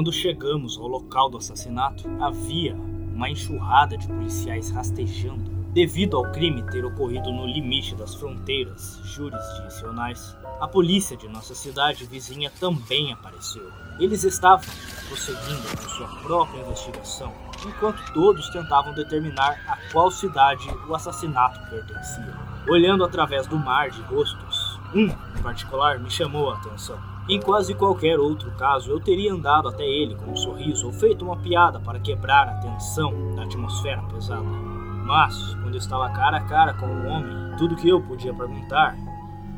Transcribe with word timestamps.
Quando 0.00 0.14
chegamos 0.14 0.78
ao 0.78 0.86
local 0.86 1.28
do 1.28 1.36
assassinato, 1.36 2.08
havia 2.22 2.74
uma 2.74 3.28
enxurrada 3.28 3.98
de 3.98 4.06
policiais 4.06 4.70
rastejando, 4.70 5.50
devido 5.74 6.16
ao 6.16 6.32
crime 6.32 6.62
ter 6.70 6.82
ocorrido 6.86 7.30
no 7.30 7.46
limite 7.46 7.94
das 7.94 8.14
fronteiras 8.14 8.98
jurisdicionais. 9.04 10.34
A 10.58 10.66
polícia 10.66 11.18
de 11.18 11.28
nossa 11.28 11.54
cidade 11.54 12.06
vizinha 12.06 12.50
também 12.58 13.12
apareceu. 13.12 13.70
Eles 13.98 14.24
estavam 14.24 14.64
prosseguindo 15.06 15.68
com 15.68 15.88
sua 15.90 16.08
própria 16.22 16.62
investigação, 16.62 17.34
enquanto 17.68 18.00
todos 18.14 18.48
tentavam 18.48 18.94
determinar 18.94 19.60
a 19.68 19.76
qual 19.92 20.10
cidade 20.10 20.66
o 20.88 20.94
assassinato 20.94 21.60
pertencia. 21.68 22.34
Olhando 22.66 23.04
através 23.04 23.46
do 23.46 23.58
mar 23.58 23.90
de 23.90 24.00
rostos, 24.00 24.80
um 24.94 25.08
em 25.08 25.42
particular 25.42 25.98
me 25.98 26.10
chamou 26.10 26.50
a 26.50 26.56
atenção. 26.56 27.09
Em 27.30 27.40
quase 27.40 27.74
qualquer 27.74 28.18
outro 28.18 28.50
caso, 28.56 28.90
eu 28.90 28.98
teria 28.98 29.32
andado 29.32 29.68
até 29.68 29.86
ele 29.86 30.16
com 30.16 30.32
um 30.32 30.36
sorriso 30.36 30.88
ou 30.88 30.92
feito 30.92 31.24
uma 31.24 31.36
piada 31.36 31.78
para 31.78 32.00
quebrar 32.00 32.48
a 32.48 32.54
tensão 32.54 33.36
da 33.36 33.44
atmosfera 33.44 34.02
pesada. 34.02 34.42
Mas, 34.42 35.54
quando 35.62 35.76
estava 35.76 36.10
cara 36.10 36.38
a 36.38 36.40
cara 36.40 36.74
com 36.74 36.86
o 36.86 36.88
um 36.88 37.06
homem, 37.06 37.56
tudo 37.56 37.76
que 37.76 37.88
eu 37.88 38.02
podia 38.02 38.34
perguntar 38.34 38.96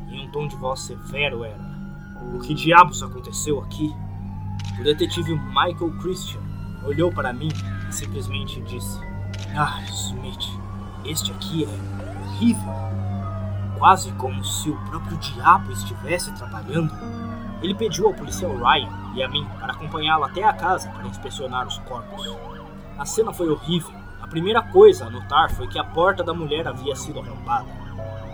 em 0.07 0.23
um 0.23 0.31
tom 0.31 0.47
de 0.47 0.55
voz 0.55 0.81
severo 0.81 1.43
era: 1.43 1.59
O 2.35 2.39
que 2.41 2.53
diabos 2.53 3.01
aconteceu 3.01 3.59
aqui? 3.59 3.91
O 4.79 4.83
detetive 4.83 5.33
Michael 5.33 5.97
Christian 5.99 6.41
olhou 6.85 7.11
para 7.11 7.33
mim 7.33 7.49
e 7.89 7.91
simplesmente 7.91 8.61
disse: 8.61 8.99
Ah, 9.57 9.81
Smith, 9.89 10.45
este 11.05 11.31
aqui 11.31 11.63
é 11.63 11.67
horrível. 12.21 12.73
Quase 13.79 14.11
como 14.11 14.45
se 14.45 14.69
o 14.69 14.77
próprio 14.85 15.17
diabo 15.17 15.71
estivesse 15.71 16.31
trabalhando. 16.33 16.93
Ele 17.63 17.73
pediu 17.73 18.07
ao 18.07 18.13
policial 18.13 18.53
Ryan 18.57 18.89
e 19.15 19.23
a 19.23 19.29
mim 19.29 19.47
para 19.57 19.71
acompanhá-lo 19.71 20.25
até 20.25 20.43
a 20.43 20.51
casa 20.51 20.89
para 20.89 21.07
inspecionar 21.07 21.65
os 21.65 21.77
corpos. 21.79 22.37
A 22.97 23.05
cena 23.05 23.31
foi 23.31 23.49
horrível. 23.49 23.93
A 24.21 24.27
primeira 24.27 24.61
coisa 24.61 25.05
a 25.05 25.09
notar 25.09 25.49
foi 25.51 25.67
que 25.67 25.79
a 25.79 25.83
porta 25.83 26.23
da 26.23 26.33
mulher 26.33 26.67
havia 26.67 26.93
sido 26.93 27.21
arrombada. 27.21 27.67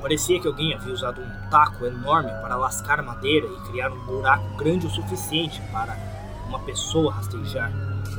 Parecia 0.02 0.40
que 0.40 0.48
alguém 0.48 0.74
havia 0.74 0.94
usado 0.94 1.22
um 1.22 1.50
taco 1.50 1.86
enorme 1.86 2.32
para 2.42 2.56
lascar 2.56 3.04
madeira 3.04 3.46
e 3.46 3.70
criar 3.70 3.92
um 3.92 4.00
buraco 4.06 4.58
grande 4.58 4.88
o 4.88 4.90
suficiente 4.90 5.62
para 5.72 5.96
uma 6.48 6.60
pessoa 6.60 7.14
rastejar. 7.14 7.72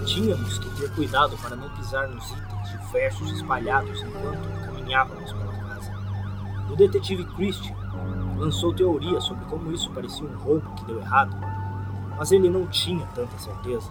Tínhamos 0.06 0.58
que 0.58 0.70
ter 0.77 0.95
cuidado 0.95 1.36
para 1.39 1.56
não 1.56 1.69
pisar 1.70 2.06
nos 2.06 2.30
itens 2.30 2.70
diversos 2.70 3.33
espalhados 3.33 4.00
enquanto 4.02 4.64
caminhávamos 4.64 5.33
pela 5.33 5.52
casa. 5.55 5.92
O 6.70 6.77
detetive 6.77 7.24
Christian 7.24 7.74
lançou 8.41 8.72
teorias 8.72 9.24
sobre 9.24 9.44
como 9.44 9.70
isso 9.70 9.91
parecia 9.91 10.27
um 10.27 10.38
roubo 10.38 10.74
que 10.74 10.86
deu 10.86 10.98
errado, 10.98 11.36
mas 12.16 12.33
ele 12.33 12.48
não 12.48 12.66
tinha 12.66 13.06
tanta 13.14 13.38
certeza. 13.38 13.91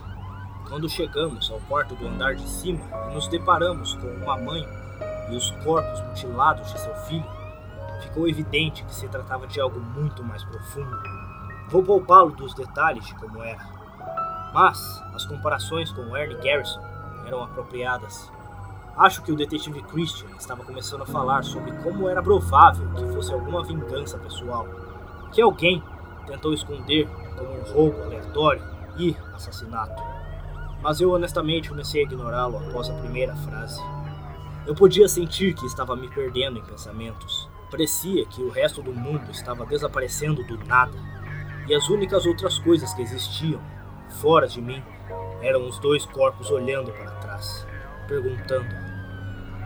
Quando 0.67 0.89
chegamos 0.89 1.51
ao 1.51 1.59
quarto 1.61 1.95
do 1.95 2.07
andar 2.07 2.33
de 2.33 2.47
cima 2.49 2.79
e 3.09 3.13
nos 3.13 3.27
deparamos 3.27 3.93
com 3.93 4.07
uma 4.07 4.37
mãe 4.37 4.67
e 5.29 5.35
os 5.35 5.51
corpos 5.63 6.01
mutilados 6.01 6.71
de 6.73 6.79
seu 6.79 6.95
filho, 7.05 7.25
ficou 8.01 8.27
evidente 8.27 8.83
que 8.83 8.93
se 8.93 9.07
tratava 9.07 9.45
de 9.45 9.61
algo 9.61 9.79
muito 9.79 10.23
mais 10.23 10.43
profundo. 10.43 10.97
Vou 11.69 11.83
poupá-lo 11.83 12.31
dos 12.31 12.55
detalhes 12.55 13.05
de 13.05 13.13
como 13.15 13.43
era. 13.43 13.63
Mas 14.51 15.03
as 15.13 15.25
comparações 15.25 15.91
com 15.91 16.17
Ernie 16.17 16.37
Garrison 16.37 16.81
eram 17.27 17.43
apropriadas. 17.43 18.31
Acho 18.99 19.21
que 19.21 19.31
o 19.31 19.35
detetive 19.37 19.81
Christian 19.83 20.27
estava 20.37 20.61
começando 20.61 21.03
a 21.03 21.05
falar 21.05 21.45
sobre 21.45 21.71
como 21.83 22.09
era 22.09 22.21
provável 22.21 22.85
que 22.95 23.07
fosse 23.13 23.31
alguma 23.31 23.63
vingança 23.63 24.17
pessoal, 24.17 24.67
que 25.31 25.41
alguém 25.41 25.81
tentou 26.27 26.53
esconder 26.53 27.07
como 27.37 27.49
um 27.49 27.63
roubo 27.71 28.03
aleatório 28.03 28.61
e 28.97 29.15
assassinato. 29.33 30.03
Mas 30.81 30.99
eu 30.99 31.11
honestamente 31.11 31.69
comecei 31.69 32.01
a 32.01 32.03
ignorá-lo 32.03 32.57
após 32.57 32.89
a 32.89 32.93
primeira 32.93 33.33
frase. 33.37 33.81
Eu 34.67 34.75
podia 34.75 35.07
sentir 35.07 35.53
que 35.53 35.65
estava 35.65 35.95
me 35.95 36.09
perdendo 36.09 36.59
em 36.59 36.63
pensamentos. 36.65 37.49
Parecia 37.71 38.25
que 38.25 38.43
o 38.43 38.49
resto 38.49 38.81
do 38.81 38.91
mundo 38.91 39.31
estava 39.31 39.65
desaparecendo 39.65 40.43
do 40.43 40.57
nada, 40.65 40.97
e 41.69 41.73
as 41.73 41.87
únicas 41.87 42.25
outras 42.25 42.59
coisas 42.59 42.93
que 42.93 43.01
existiam, 43.01 43.61
fora 44.21 44.45
de 44.45 44.61
mim, 44.61 44.83
eram 45.41 45.65
os 45.69 45.79
dois 45.79 46.05
corpos 46.05 46.51
olhando 46.51 46.91
para 46.91 47.11
trás, 47.11 47.65
perguntando: 48.05 48.88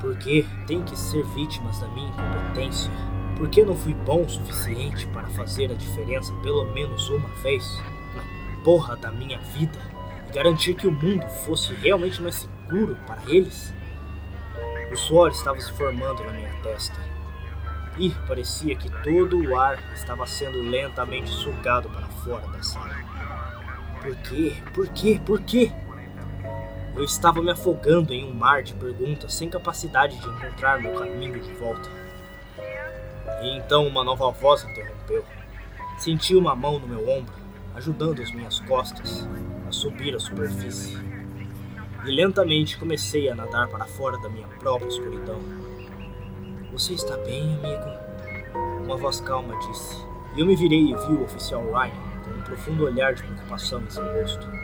por 0.04 0.18
que 0.18 0.46
tem 0.68 0.84
que 0.84 1.00
ser 1.00 1.24
vítimas 1.28 1.80
da 1.80 1.88
minha 1.88 2.10
incompetência? 2.10 2.92
Por 3.38 3.50
que 3.50 3.64
não 3.64 3.74
fui 3.74 3.94
bom 3.94 4.24
o 4.24 4.30
suficiente 4.30 5.08
para 5.08 5.28
fazer 5.30 5.72
a 5.72 5.76
diferença 5.76 6.34
pelo 6.44 6.66
menos 6.74 7.10
uma 7.10 7.30
vez 7.42 7.66
na 8.14 8.64
porra 8.66 8.98
da 8.98 9.10
minha 9.10 9.40
vida 9.40 9.80
e 10.28 10.34
garantir 10.34 10.74
que 10.74 10.88
o 10.88 10.92
mundo 10.92 11.26
fosse 11.46 11.74
realmente 11.76 12.22
mais 12.22 12.36
seguro 12.36 12.98
para 13.08 13.22
eles? 13.28 13.74
O 14.92 14.98
suor 14.98 15.32
estava 15.32 15.60
se 15.62 15.72
formando 15.72 16.22
na 16.26 16.34
minha 16.34 16.54
testa 16.62 17.00
e 17.98 18.10
parecia 18.28 18.76
que 18.76 18.92
todo 19.04 19.42
o 19.42 19.58
ar 19.58 19.80
estava 19.94 20.28
sendo 20.28 20.62
lentamente 20.64 21.30
sugado 21.30 21.90
para 21.90 22.08
fora 22.08 22.46
da 22.50 22.62
sala. 22.62 22.94
Por 24.02 24.16
quê? 24.18 24.58
Por 24.74 24.88
quê? 24.90 25.22
Por 25.26 25.42
quê? 25.44 25.72
Eu 26.96 27.04
estava 27.04 27.42
me 27.42 27.50
afogando 27.50 28.14
em 28.14 28.24
um 28.24 28.34
mar 28.34 28.62
de 28.62 28.74
perguntas 28.76 29.34
sem 29.34 29.50
capacidade 29.50 30.16
de 30.20 30.28
encontrar 30.28 30.80
meu 30.80 30.94
caminho 30.94 31.40
de 31.40 31.52
volta. 31.54 31.90
E 33.42 33.58
então 33.58 33.88
uma 33.88 34.04
nova 34.04 34.30
voz 34.30 34.64
interrompeu. 34.64 35.26
Senti 35.98 36.36
uma 36.36 36.56
mão 36.56 36.78
no 36.78 36.88
meu 36.88 37.10
ombro, 37.10 37.34
ajudando 37.74 38.22
as 38.22 38.32
minhas 38.32 38.60
costas 38.60 39.28
a 39.68 39.72
subir 39.72 40.16
a 40.16 40.20
superfície. 40.20 40.96
E 42.06 42.12
lentamente 42.12 42.78
comecei 42.78 43.28
a 43.28 43.36
nadar 43.36 43.68
para 43.70 43.86
fora 43.86 44.18
da 44.20 44.30
minha 44.30 44.48
própria 44.60 44.88
escuridão. 44.88 45.40
Você 46.72 46.94
está 46.94 47.18
bem, 47.18 47.56
amigo? 47.56 48.84
Uma 48.84 48.98
voz 48.98 49.20
calma 49.20 49.58
disse. 49.68 49.98
E 50.36 50.42
eu 50.42 50.46
me 50.46 50.56
virei 50.56 50.92
e 50.92 50.96
vi 50.96 51.14
o 51.14 51.24
oficial 51.24 51.64
Ryan 51.72 51.92
com 52.24 52.32
um 52.32 52.42
profundo 52.42 52.86
olhar 52.86 53.14
de 53.14 53.24
preocupação 53.24 53.82
em 53.82 53.90
seu 53.90 54.04
rosto. 54.14 54.63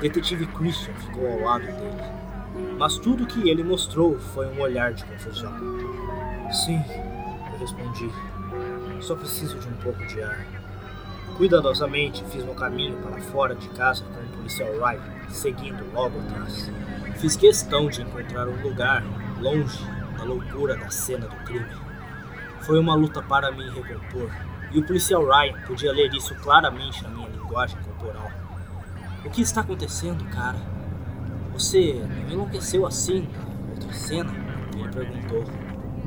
Detetive 0.00 0.46
Christian 0.46 0.94
ficou 0.94 1.30
ao 1.30 1.40
lado 1.40 1.66
dele. 1.66 2.02
Mas 2.78 2.96
tudo 2.96 3.26
que 3.26 3.50
ele 3.50 3.62
mostrou 3.62 4.18
foi 4.18 4.46
um 4.46 4.58
olhar 4.58 4.94
de 4.94 5.04
confusão. 5.04 5.52
Sim, 6.50 6.82
eu 7.52 7.58
respondi. 7.58 8.10
Só 9.02 9.14
preciso 9.14 9.58
de 9.58 9.68
um 9.68 9.74
pouco 9.74 10.02
de 10.06 10.22
ar. 10.22 10.46
Cuidadosamente 11.36 12.24
fiz 12.30 12.42
meu 12.42 12.54
caminho 12.54 12.96
para 12.96 13.20
fora 13.20 13.54
de 13.54 13.68
casa 13.70 14.02
com 14.04 14.20
o 14.20 14.36
policial 14.38 14.72
Ryan, 14.72 15.28
seguindo 15.28 15.84
logo 15.92 16.18
atrás. 16.18 16.70
Fiz 17.16 17.36
questão 17.36 17.88
de 17.88 18.00
encontrar 18.00 18.48
um 18.48 18.62
lugar 18.62 19.04
longe 19.38 19.84
da 20.16 20.24
loucura 20.24 20.76
da 20.76 20.90
cena 20.90 21.26
do 21.26 21.36
crime. 21.44 21.76
Foi 22.62 22.78
uma 22.78 22.94
luta 22.94 23.22
para 23.22 23.50
me 23.52 23.68
recompor, 23.68 24.30
e 24.72 24.78
o 24.78 24.86
policial 24.86 25.26
Ryan 25.26 25.60
podia 25.66 25.92
ler 25.92 26.12
isso 26.14 26.34
claramente 26.36 27.02
na 27.02 27.10
minha 27.10 27.28
linguagem 27.28 27.78
corporal. 27.82 28.30
O 29.22 29.28
que 29.30 29.42
está 29.42 29.60
acontecendo, 29.60 30.24
cara? 30.30 30.58
Você 31.52 32.00
enlouqueceu 32.30 32.86
assim 32.86 33.28
outra 33.68 33.92
cena? 33.92 34.32
Ele 34.74 34.88
perguntou. 34.88 35.44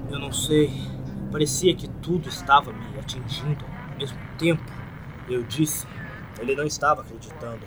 Eu 0.10 0.20
não 0.20 0.32
sei. 0.32 0.72
Parecia 1.32 1.76
que 1.76 1.88
tudo 1.88 2.28
estava 2.28 2.74
me 2.74 3.00
atingindo 3.00 3.66
ao 3.92 3.98
mesmo 3.98 4.18
tempo. 4.38 4.64
Eu 5.30 5.44
disse. 5.44 5.88
Ele 6.40 6.56
não 6.56 6.66
estava 6.66 7.02
acreditando. 7.02 7.62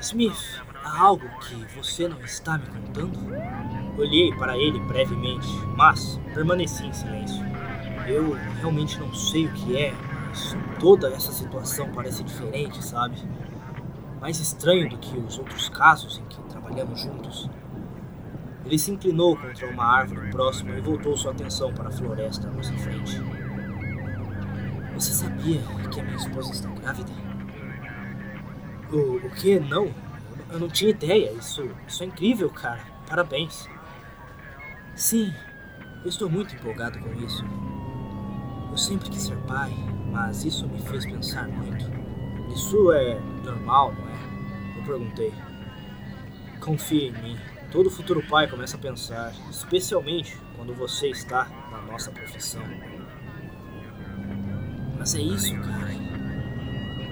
Smith, 0.00 0.62
há 0.82 0.98
algo 0.98 1.28
que 1.40 1.54
você 1.76 2.08
não 2.08 2.20
está 2.20 2.56
me 2.56 2.66
contando? 2.66 3.18
Olhei 3.98 4.32
para 4.34 4.56
ele 4.56 4.80
brevemente, 4.80 5.48
mas 5.76 6.18
permaneci 6.32 6.86
em 6.86 6.92
silêncio. 6.92 7.44
Eu 8.06 8.32
realmente 8.60 8.98
não 8.98 9.12
sei 9.12 9.46
o 9.46 9.52
que 9.52 9.76
é, 9.76 9.92
mas 10.28 10.56
toda 10.78 11.08
essa 11.08 11.32
situação 11.32 11.90
parece 11.92 12.22
diferente, 12.22 12.82
sabe? 12.82 13.16
Mais 14.20 14.40
estranho 14.40 14.88
do 14.88 14.98
que 14.98 15.16
os 15.16 15.38
outros 15.38 15.68
casos 15.68 16.18
em 16.18 16.24
que 16.24 16.40
trabalhamos 16.42 17.00
juntos. 17.00 17.48
Ele 18.64 18.78
se 18.78 18.90
inclinou 18.90 19.36
contra 19.36 19.70
uma 19.70 19.84
árvore 19.84 20.30
próxima 20.30 20.76
e 20.76 20.80
voltou 20.80 21.16
sua 21.16 21.32
atenção 21.32 21.72
para 21.72 21.88
a 21.88 21.92
floresta 21.92 22.48
à 22.48 22.50
nossa 22.50 22.72
frente. 22.74 23.22
Você 24.94 25.12
sabia 25.12 25.60
que 25.90 26.00
a 26.00 26.02
minha 26.02 26.16
esposa 26.16 26.50
está 26.50 26.68
grávida? 26.70 27.12
O, 28.92 29.26
o 29.26 29.30
que? 29.30 29.60
Não? 29.60 29.94
Eu 30.50 30.58
não 30.58 30.68
tinha 30.68 30.90
ideia. 30.90 31.32
Isso, 31.32 31.70
isso 31.86 32.02
é 32.02 32.06
incrível, 32.06 32.50
cara. 32.50 32.80
Parabéns. 33.08 33.68
Sim, 34.94 35.32
eu 36.02 36.08
estou 36.08 36.28
muito 36.28 36.54
empolgado 36.54 36.98
com 36.98 37.12
isso. 37.24 37.44
Eu 38.70 38.76
sempre 38.76 39.08
quis 39.10 39.22
ser 39.22 39.36
pai, 39.46 39.72
mas 40.10 40.44
isso 40.44 40.66
me 40.68 40.80
fez 40.80 41.06
pensar 41.06 41.48
muito. 41.48 41.84
Isso 42.52 42.92
é 42.92 43.20
normal, 43.44 43.92
não 43.92 44.07
é? 44.07 44.07
Perguntei. 44.88 45.34
Confie 46.60 47.08
em 47.08 47.12
mim. 47.12 47.38
Todo 47.70 47.90
futuro 47.90 48.26
pai 48.26 48.48
começa 48.48 48.78
a 48.78 48.80
pensar, 48.80 49.34
especialmente 49.50 50.34
quando 50.56 50.72
você 50.72 51.08
está 51.10 51.44
na 51.70 51.82
nossa 51.82 52.10
profissão. 52.10 52.62
Mas 54.98 55.14
é 55.14 55.20
isso, 55.20 55.54
cara. 55.56 55.94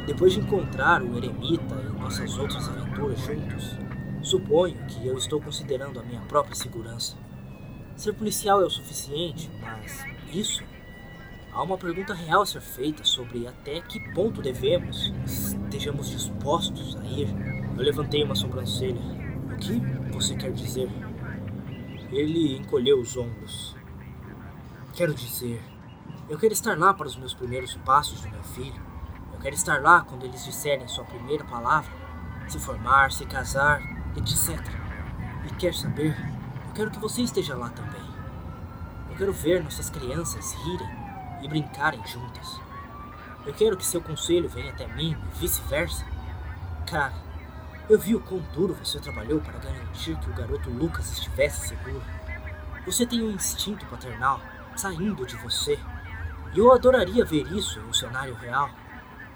Depois 0.06 0.32
de 0.32 0.40
encontrar 0.40 1.02
o 1.02 1.18
eremita 1.18 1.74
e 1.74 2.00
nossas 2.00 2.38
outras 2.38 2.66
aventuras 2.66 3.20
juntos, 3.20 3.76
suponho 4.22 4.78
que 4.86 5.06
eu 5.06 5.18
estou 5.18 5.38
considerando 5.38 6.00
a 6.00 6.02
minha 6.02 6.22
própria 6.22 6.54
segurança. 6.54 7.14
Ser 7.94 8.14
policial 8.14 8.62
é 8.62 8.64
o 8.64 8.70
suficiente, 8.70 9.50
mas 9.60 10.02
isso? 10.32 10.64
Há 11.52 11.62
uma 11.62 11.76
pergunta 11.76 12.14
real 12.14 12.40
a 12.40 12.46
ser 12.46 12.62
feita 12.62 13.04
sobre 13.04 13.46
até 13.46 13.82
que 13.82 14.00
ponto 14.14 14.40
devemos, 14.40 15.12
estejamos 15.26 16.08
dispostos 16.08 16.96
a 16.96 17.04
ir. 17.04 17.55
Eu 17.76 17.82
levantei 17.82 18.24
uma 18.24 18.34
sobrancelha. 18.34 19.00
O 19.52 19.56
que 19.58 19.78
você 20.10 20.34
quer 20.34 20.50
dizer? 20.50 20.88
Ele 22.10 22.56
encolheu 22.56 22.98
os 22.98 23.16
ombros. 23.18 23.76
Quero 24.94 25.12
dizer, 25.12 25.62
eu 26.26 26.38
quero 26.38 26.54
estar 26.54 26.78
lá 26.78 26.94
para 26.94 27.06
os 27.06 27.16
meus 27.16 27.34
primeiros 27.34 27.74
passos 27.84 28.22
do 28.22 28.30
meu 28.30 28.42
filho. 28.42 28.80
Eu 29.30 29.38
quero 29.40 29.54
estar 29.54 29.82
lá 29.82 30.00
quando 30.00 30.24
eles 30.24 30.42
disserem 30.42 30.88
sua 30.88 31.04
primeira 31.04 31.44
palavra, 31.44 31.92
se 32.48 32.58
formar, 32.58 33.12
se 33.12 33.26
casar, 33.26 33.82
etc. 34.16 34.58
E 35.44 35.54
quer 35.56 35.74
saber? 35.74 36.16
Eu 36.68 36.72
quero 36.74 36.90
que 36.90 36.98
você 36.98 37.20
esteja 37.20 37.54
lá 37.54 37.68
também. 37.68 38.06
Eu 39.10 39.16
quero 39.16 39.32
ver 39.34 39.62
nossas 39.62 39.90
crianças 39.90 40.54
rirem 40.64 40.88
e 41.42 41.48
brincarem 41.48 42.00
juntas. 42.06 42.58
Eu 43.44 43.52
quero 43.52 43.76
que 43.76 43.84
seu 43.84 44.00
conselho 44.00 44.48
venha 44.48 44.70
até 44.72 44.86
mim 44.94 45.14
e 45.34 45.38
vice-versa. 45.38 46.06
Cara, 46.86 47.25
eu 47.88 47.98
vi 47.98 48.14
o 48.16 48.20
quão 48.20 48.40
duro 48.52 48.74
você 48.74 48.98
trabalhou 48.98 49.40
para 49.40 49.58
garantir 49.58 50.16
que 50.16 50.30
o 50.30 50.34
garoto 50.34 50.68
Lucas 50.70 51.12
estivesse 51.12 51.68
seguro. 51.68 52.02
Você 52.84 53.06
tem 53.06 53.22
um 53.22 53.30
instinto 53.30 53.86
paternal 53.86 54.40
saindo 54.74 55.24
de 55.24 55.36
você. 55.36 55.78
E 56.52 56.58
eu 56.58 56.72
adoraria 56.72 57.24
ver 57.24 57.46
isso 57.52 57.78
em 57.78 57.84
um 57.84 57.92
cenário 57.92 58.34
real. 58.34 58.70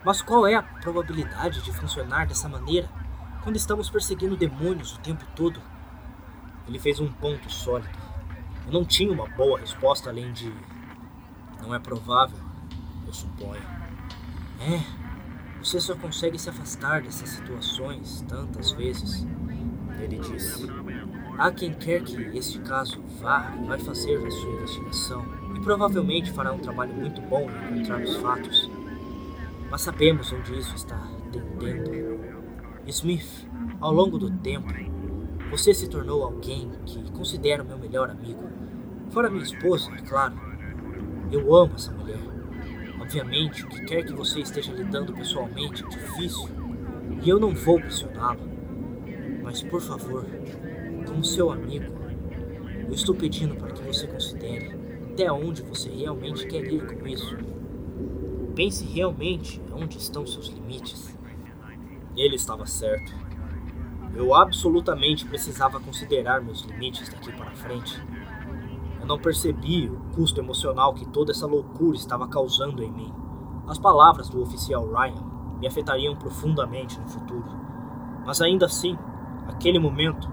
Mas 0.05 0.21
qual 0.23 0.47
é 0.47 0.55
a 0.55 0.63
probabilidade 0.63 1.63
de 1.63 1.73
funcionar 1.73 2.27
dessa 2.27 2.49
maneira 2.49 2.89
quando 3.43 3.57
estamos 3.57 3.89
perseguindo 3.89 4.37
demônios 4.37 4.97
o 4.97 5.01
tempo 5.01 5.25
todo? 5.37 5.61
Ele 6.67 6.79
fez 6.79 6.99
um 6.99 7.11
ponto 7.13 7.51
sólido. 7.51 7.99
Eu 8.67 8.73
não 8.73 8.85
tinha 8.85 9.13
uma 9.13 9.29
boa 9.29 9.59
resposta 9.59 10.11
além 10.11 10.33
de. 10.33 10.53
Não 11.61 11.75
é 11.75 11.79
provável, 11.79 12.39
eu 13.07 13.13
suponho. 13.13 13.63
É, 14.61 14.81
você 15.63 15.79
só 15.79 15.95
consegue 15.95 16.39
se 16.39 16.49
afastar 16.49 17.03
dessas 17.03 17.29
situações 17.29 18.25
tantas 18.27 18.73
vezes. 18.73 19.27
Ele 20.01 20.19
disse. 20.19 20.67
Há 21.39 21.51
quem 21.51 21.73
quer 21.75 22.03
que 22.03 22.17
este 22.37 22.59
caso 22.61 23.01
vá 23.21 23.55
vai 23.67 23.79
fazer 23.79 24.17
a 24.27 24.31
sua 24.31 24.53
investigação 24.53 25.25
e 25.55 25.61
provavelmente 25.61 26.33
fará 26.33 26.53
um 26.53 26.59
trabalho 26.59 26.95
muito 26.95 27.21
bom 27.23 27.49
em 27.51 27.81
encontrar 27.81 28.03
os 28.03 28.17
fatos. 28.17 28.71
Mas 29.71 29.83
sabemos 29.83 30.33
onde 30.33 30.59
isso 30.59 30.75
está 30.75 30.99
tendendo. 31.31 32.21
Smith, 32.87 33.47
ao 33.81 33.93
longo 33.93 34.19
do 34.19 34.31
tempo, 34.31 34.73
você 35.51 35.75
se 35.75 35.89
tornou 35.89 36.25
alguém 36.25 36.71
que 36.87 37.11
considero 37.13 37.65
meu 37.65 37.79
melhor 37.79 38.11
amigo. 38.11 38.43
Fora 39.11 39.31
minha 39.31 39.43
esposa, 39.43 39.91
é 39.93 40.03
claro. 40.03 40.35
Eu 41.31 41.55
amo 41.55 41.75
essa 41.75 41.93
mulher. 41.93 42.19
Obviamente, 43.11 43.65
o 43.65 43.69
que 43.69 43.85
quer 43.87 44.05
que 44.05 44.13
você 44.13 44.39
esteja 44.39 44.73
lidando 44.73 45.13
pessoalmente 45.13 45.83
é 45.83 45.89
difícil 45.89 46.49
e 47.25 47.29
eu 47.29 47.41
não 47.41 47.53
vou 47.53 47.81
pressioná-lo. 47.81 48.39
Mas 49.43 49.65
por 49.65 49.81
favor, 49.81 50.25
como 51.05 51.25
seu 51.25 51.51
amigo, 51.51 51.93
eu 52.87 52.95
estou 52.95 53.13
pedindo 53.13 53.57
para 53.57 53.73
que 53.73 53.83
você 53.83 54.07
considere 54.07 54.79
até 55.11 55.33
onde 55.33 55.61
você 55.61 55.89
realmente 55.89 56.47
quer 56.47 56.65
ir 56.73 56.87
com 56.87 57.05
isso. 57.05 57.37
Pense 58.55 58.85
realmente 58.85 59.61
onde 59.73 59.99
estão 59.99 60.25
seus 60.25 60.47
limites. 60.47 61.19
Ele 62.17 62.37
estava 62.37 62.65
certo. 62.65 63.13
Eu 64.15 64.37
absolutamente 64.37 65.27
precisava 65.27 65.81
considerar 65.81 66.41
meus 66.41 66.61
limites 66.61 67.09
daqui 67.09 67.33
para 67.33 67.51
frente 67.51 68.01
não 69.07 69.19
percebi 69.19 69.89
o 69.89 70.15
custo 70.15 70.41
emocional 70.41 70.95
que 70.95 71.07
toda 71.07 71.33
essa 71.33 71.47
loucura 71.47 71.97
estava 71.97 72.29
causando 72.29 72.83
em 72.83 72.91
mim. 72.91 73.13
As 73.67 73.79
palavras 73.79 74.29
do 74.29 74.43
oficial 74.43 74.87
Ryan 74.87 75.23
me 75.61 75.67
afetariam 75.67 76.17
profundamente 76.17 76.99
no 76.99 77.07
futuro. 77.07 77.45
Mas 78.25 78.41
ainda 78.41 78.67
assim, 78.67 78.97
naquele 79.47 79.79
momento, 79.79 80.29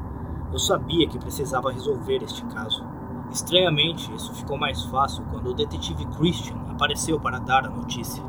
eu 0.51 0.59
sabia 0.59 1.07
que 1.07 1.19
precisava 1.19 1.71
resolver 1.71 2.23
este 2.23 2.43
caso. 2.45 2.83
Estranhamente, 3.31 4.13
isso 4.13 4.33
ficou 4.33 4.57
mais 4.57 4.83
fácil 4.85 5.23
quando 5.29 5.49
o 5.49 5.53
detetive 5.53 6.05
Christian 6.17 6.55
apareceu 6.69 7.19
para 7.19 7.39
dar 7.39 7.65
a 7.65 7.69
notícia. 7.69 8.23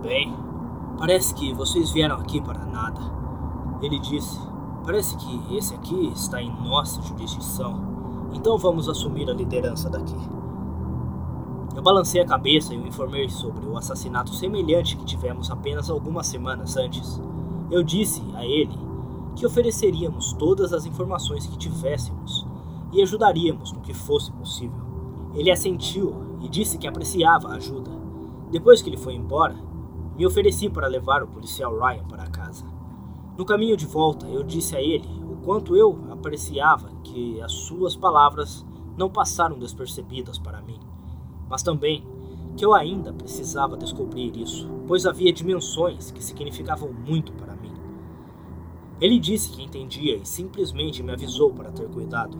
Bem, 0.00 0.34
parece 0.98 1.34
que 1.34 1.52
vocês 1.52 1.90
vieram 1.90 2.16
aqui 2.16 2.40
para 2.40 2.64
nada. 2.64 3.00
Ele 3.82 3.98
disse: 3.98 4.40
Parece 4.84 5.16
que 5.16 5.56
esse 5.56 5.74
aqui 5.74 6.08
está 6.08 6.40
em 6.40 6.50
nossa 6.62 7.02
jurisdição. 7.02 7.91
Então 8.34 8.56
vamos 8.58 8.88
assumir 8.88 9.28
a 9.30 9.34
liderança 9.34 9.90
daqui. 9.90 10.16
Eu 11.74 11.82
balancei 11.82 12.20
a 12.20 12.26
cabeça 12.26 12.74
e 12.74 12.78
o 12.78 12.86
informei 12.86 13.28
sobre 13.28 13.66
o 13.66 13.76
assassinato 13.76 14.34
semelhante 14.34 14.96
que 14.96 15.04
tivemos 15.04 15.50
apenas 15.50 15.88
algumas 15.88 16.26
semanas 16.26 16.76
antes. 16.76 17.20
Eu 17.70 17.82
disse 17.82 18.22
a 18.34 18.44
ele 18.44 18.78
que 19.34 19.46
ofereceríamos 19.46 20.32
todas 20.34 20.72
as 20.72 20.84
informações 20.84 21.46
que 21.46 21.56
tivéssemos 21.56 22.46
e 22.92 23.00
ajudaríamos 23.00 23.72
no 23.72 23.80
que 23.80 23.94
fosse 23.94 24.30
possível. 24.32 24.82
Ele 25.34 25.50
assentiu 25.50 26.14
e 26.42 26.48
disse 26.48 26.76
que 26.76 26.86
apreciava 26.86 27.48
a 27.48 27.54
ajuda. 27.54 27.90
Depois 28.50 28.82
que 28.82 28.90
ele 28.90 28.98
foi 28.98 29.14
embora, 29.14 29.56
me 30.16 30.26
ofereci 30.26 30.68
para 30.68 30.86
levar 30.86 31.22
o 31.22 31.28
policial 31.28 31.74
Ryan 31.78 32.04
para 32.04 32.26
casa. 32.26 32.66
No 33.36 33.46
caminho 33.46 33.78
de 33.78 33.86
volta, 33.86 34.26
eu 34.26 34.42
disse 34.42 34.76
a 34.76 34.80
ele 34.80 35.08
o 35.24 35.36
quanto 35.36 35.74
eu 35.74 35.98
apreciava 36.22 36.88
que 37.02 37.40
as 37.40 37.50
suas 37.50 37.96
palavras 37.96 38.64
não 38.96 39.10
passaram 39.10 39.58
despercebidas 39.58 40.38
para 40.38 40.62
mim, 40.62 40.78
mas 41.50 41.64
também 41.64 42.06
que 42.56 42.64
eu 42.64 42.72
ainda 42.72 43.12
precisava 43.12 43.76
descobrir 43.76 44.36
isso, 44.36 44.70
pois 44.86 45.04
havia 45.04 45.32
dimensões 45.32 46.12
que 46.12 46.22
significavam 46.22 46.92
muito 46.92 47.32
para 47.32 47.56
mim. 47.56 47.72
Ele 49.00 49.18
disse 49.18 49.50
que 49.50 49.62
entendia 49.62 50.16
e 50.16 50.24
simplesmente 50.24 51.02
me 51.02 51.10
avisou 51.10 51.52
para 51.52 51.72
ter 51.72 51.88
cuidado, 51.88 52.38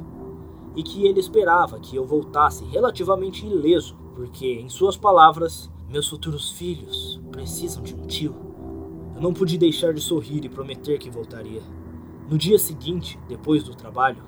e 0.77 0.83
que 0.83 1.05
ele 1.05 1.19
esperava 1.19 1.81
que 1.81 1.97
eu 1.97 2.07
voltasse 2.07 2.65
relativamente 2.67 3.45
ileso, 3.45 3.97
porque, 4.15 4.47
em 4.47 4.69
suas 4.69 4.97
palavras, 4.97 5.71
meus 5.89 6.07
futuros 6.07 6.53
filhos 6.53 7.21
precisam 7.33 7.83
de 7.83 7.95
um 7.95 8.07
tio. 8.07 8.35
Eu 9.17 9.21
não 9.21 9.35
pude 9.35 9.59
deixar 9.59 9.93
de 9.93 10.01
sorrir 10.01 10.45
e 10.45 10.49
prometer 10.49 10.99
que 10.99 11.11
voltaria. 11.11 11.63
No 12.29 12.39
dia 12.39 12.59
seguinte, 12.59 13.19
depois 13.29 13.63
do 13.63 13.75
trabalho, 13.75 14.23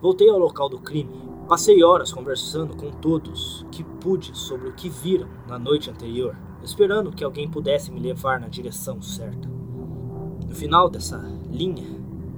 voltei 0.00 0.28
ao 0.28 0.38
local 0.38 0.68
do 0.68 0.78
crime. 0.78 1.28
Passei 1.48 1.82
horas 1.82 2.12
conversando 2.12 2.76
com 2.76 2.90
todos 2.90 3.66
que 3.72 3.82
pude 3.82 4.36
sobre 4.36 4.68
o 4.68 4.74
que 4.74 4.88
viram 4.88 5.28
na 5.46 5.58
noite 5.58 5.90
anterior, 5.90 6.36
esperando 6.62 7.10
que 7.10 7.24
alguém 7.24 7.50
pudesse 7.50 7.90
me 7.90 8.00
levar 8.00 8.38
na 8.38 8.48
direção 8.48 9.00
certa. 9.00 9.48
No 10.46 10.54
final 10.54 10.88
dessa 10.88 11.18
linha, 11.50 11.86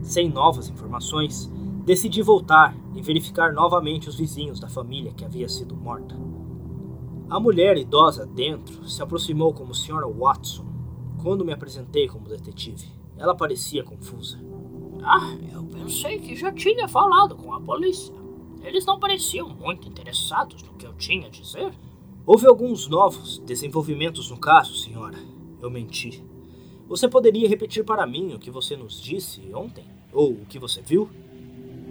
sem 0.01 0.29
novas 0.31 0.69
informações, 0.69 1.51
decidi 1.85 2.23
voltar 2.23 2.77
e 2.95 3.03
verificar 3.03 3.53
novamente 3.53 4.09
os 4.09 4.17
vizinhos 4.17 4.61
da 4.61 4.69
família 4.69 5.13
que 5.13 5.25
havia 5.25 5.49
sido 5.49 5.77
morta. 5.77 6.17
A 7.29 7.39
mulher 7.39 7.77
idosa 7.77 8.27
dentro 8.27 8.89
se 8.89 9.03
aproximou 9.03 9.53
como 9.53 9.73
Sra. 9.73 10.07
Watson 10.07 10.67
quando 11.23 11.45
me 11.45 11.53
apresentei 11.53 12.09
como 12.09 12.29
detetive. 12.29 12.89
Ela 13.17 13.37
parecia 13.37 13.85
confusa. 13.85 14.50
Ah, 15.03 15.37
eu 15.53 15.65
pensei 15.65 16.19
que 16.19 16.37
já 16.37 16.53
tinha 16.53 16.87
falado 16.89 17.37
com 17.37 17.53
a 17.53 17.61
polícia. 17.61 18.15
Eles 18.63 18.85
não 18.85 18.99
pareciam 18.99 19.49
muito 19.49 19.89
interessados 19.89 20.63
no 20.63 20.75
que 20.75 20.87
eu 20.87 20.93
tinha 20.95 21.27
a 21.27 21.31
dizer. 21.31 21.73
Houve 22.27 22.47
alguns 22.47 22.87
novos 22.89 23.39
desenvolvimentos 23.39 24.31
no 24.31 24.39
caso, 24.39 24.77
senhora. 24.77 25.19
Eu 25.61 25.71
menti. 25.71 26.23
Você 26.87 27.09
poderia 27.09 27.49
repetir 27.49 27.85
para 27.85 28.07
mim 28.07 28.35
o 28.35 28.39
que 28.39 28.51
você 28.51 28.77
nos 28.77 29.01
disse 29.01 29.41
ontem? 29.55 29.85
Ou 30.13 30.33
o 30.33 30.47
que 30.47 30.59
você 30.59 30.83
viu? 30.83 31.09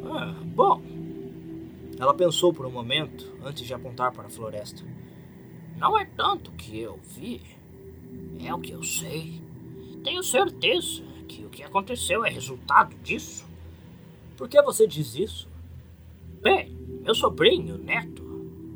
Ah, 0.05 0.35
bom. 0.43 0.81
Ela 1.99 2.13
pensou 2.13 2.53
por 2.53 2.65
um 2.65 2.71
momento 2.71 3.33
antes 3.43 3.65
de 3.65 3.73
apontar 3.73 4.11
para 4.11 4.27
a 4.27 4.29
floresta. 4.29 4.83
Não 5.77 5.97
é 5.97 6.05
tanto 6.05 6.51
que 6.51 6.79
eu 6.79 6.99
vi. 7.03 7.41
É 8.39 8.53
o 8.53 8.59
que 8.59 8.71
eu 8.71 8.83
sei. 8.83 9.41
Tenho 10.03 10.23
certeza 10.23 11.03
que 11.29 11.45
o 11.45 11.49
que 11.49 11.63
aconteceu 11.63 12.25
é 12.25 12.29
resultado 12.29 12.95
disso. 13.03 13.45
Por 14.35 14.49
que 14.49 14.59
você 14.63 14.87
diz 14.87 15.15
isso? 15.15 15.47
Bem, 16.41 16.75
meu 17.03 17.13
sobrinho, 17.13 17.77
neto, 17.77 18.23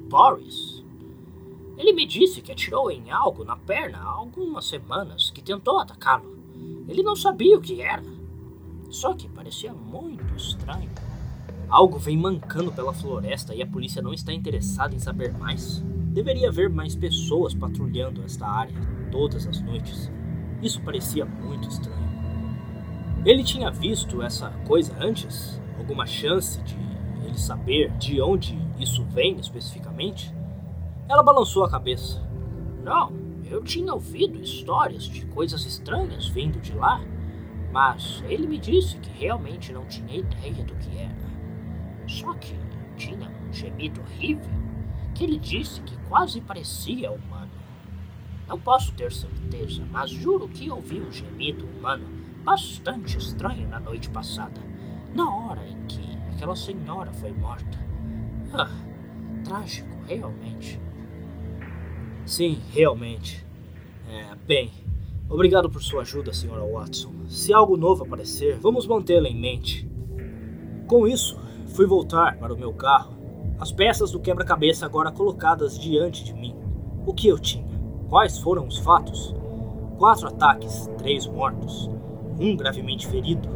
Boris, 0.08 0.84
ele 1.78 1.94
me 1.94 2.06
disse 2.06 2.42
que 2.42 2.52
atirou 2.52 2.92
em 2.92 3.10
algo 3.10 3.44
na 3.44 3.58
perna 3.58 3.98
há 3.98 4.10
algumas 4.10 4.66
semanas, 4.66 5.32
que 5.32 5.42
tentou 5.42 5.80
atacá-lo. 5.80 6.38
Ele 6.88 7.02
não 7.02 7.16
sabia 7.16 7.58
o 7.58 7.62
que 7.62 7.82
era. 7.82 8.04
Só 8.90 9.14
que 9.14 9.28
parecia 9.28 9.74
muito 9.74 10.36
estranho. 10.36 10.92
Algo 11.68 11.98
vem 11.98 12.16
mancando 12.16 12.72
pela 12.72 12.94
floresta 12.94 13.56
e 13.56 13.62
a 13.64 13.68
polícia 13.68 14.02
não 14.02 14.14
está 14.14 14.32
interessada 14.32 14.94
em 14.94 15.00
saber 15.00 15.34
mais. 15.34 15.80
Deveria 16.14 16.50
haver 16.50 16.70
mais 16.70 16.96
pessoas 16.96 17.56
patrulhando 17.56 18.22
esta 18.22 18.46
área 18.46 18.76
todas 19.12 19.48
as 19.48 19.60
noites. 19.62 20.12
Isso 20.62 20.80
parecia 20.82 21.26
muito 21.26 21.68
estranho. 21.68 22.12
Ele 23.25 23.42
tinha 23.42 23.72
visto 23.72 24.22
essa 24.22 24.50
coisa 24.68 24.94
antes? 25.00 25.62
Alguma 25.77 26.06
chance 26.06 26.62
de 26.62 26.75
ele 27.25 27.38
saber 27.38 27.89
de 27.92 28.22
onde 28.22 28.60
isso 28.77 29.01
vem 29.06 29.38
especificamente? 29.38 30.36
Ela 31.08 31.24
balançou 31.24 31.63
a 31.63 31.70
cabeça. 31.70 32.22
Não, 32.84 33.13
eu 33.50 33.63
tinha 33.63 33.94
ouvido 33.94 34.42
histórias 34.42 35.06
de 35.06 35.25
coisas 35.27 35.65
estranhas 35.65 36.27
vindo 36.27 36.60
de 36.60 36.74
lá, 36.74 37.00
mas 37.72 38.22
ele 38.27 38.46
me 38.46 38.58
disse 38.58 38.98
que 38.98 39.10
realmente 39.18 39.72
não 39.72 39.86
tinha 39.86 40.18
ideia 40.18 40.62
do 40.65 40.75
que 40.75 40.98
era. 40.98 41.15
Só 42.06 42.34
que 42.34 42.60
tinha 42.98 43.32
um 43.48 43.53
gemido 43.53 44.01
horrível 44.01 44.51
que 45.15 45.24
ele 45.24 45.39
disse 45.39 45.80
que 45.84 45.96
quase 46.10 46.42
parecia 46.42 47.10
humano. 47.10 47.51
Não 48.50 48.60
posso 48.60 48.92
ter 48.92 49.13
certeza, 49.13 49.82
mas 49.89 50.12
juro 50.12 50.50
que 50.50 50.70
ouvi 50.70 51.00
um 51.00 51.10
gemido 51.10 51.65
humano 51.65 52.23
bastante 52.44 53.18
estranho 53.18 53.68
na 53.68 53.80
noite 53.80 54.10
passada, 54.10 54.60
na 55.16 55.30
hora 55.30 55.66
em 55.68 55.86
que 55.88 56.02
aquela 56.34 56.56
senhora 56.56 57.12
foi 57.14 57.32
morta. 57.32 57.80
Ah, 58.54 58.70
trágico, 59.44 59.90
realmente. 60.06 60.80
Sim, 62.26 62.62
realmente. 62.72 63.46
É, 64.10 64.36
bem, 64.46 64.72
obrigado 65.30 65.70
por 65.70 65.82
sua 65.82 66.02
ajuda, 66.02 66.34
senhora 66.34 66.64
Watson. 66.64 67.12
Se 67.28 67.54
algo 67.54 67.78
novo 67.78 68.04
aparecer, 68.04 68.60
vamos 68.60 68.86
mantê-la 68.86 69.30
em 69.30 69.40
mente. 69.40 69.90
Com 70.88 71.08
isso, 71.08 71.40
fui 71.68 71.86
voltar 71.86 72.38
para 72.38 72.54
o 72.54 72.58
meu 72.58 72.74
carro, 72.74 73.14
as 73.60 73.72
peças 73.72 74.12
do 74.12 74.20
quebra-cabeça 74.20 74.86
agora 74.86 75.12
colocadas 75.12 75.80
diante 75.80 76.24
de 76.24 76.34
mim. 76.34 76.56
O 77.06 77.14
que 77.14 77.28
eu 77.28 77.40
tinha? 77.40 77.74
Quais 78.10 78.38
foram 78.38 78.68
os 78.68 78.78
fatos? 78.78 79.34
Quatro 79.98 80.28
ataques, 80.28 80.90
três 80.98 81.26
mortos, 81.26 81.90
um 82.40 82.56
gravemente 82.56 83.08
ferido, 83.08 83.50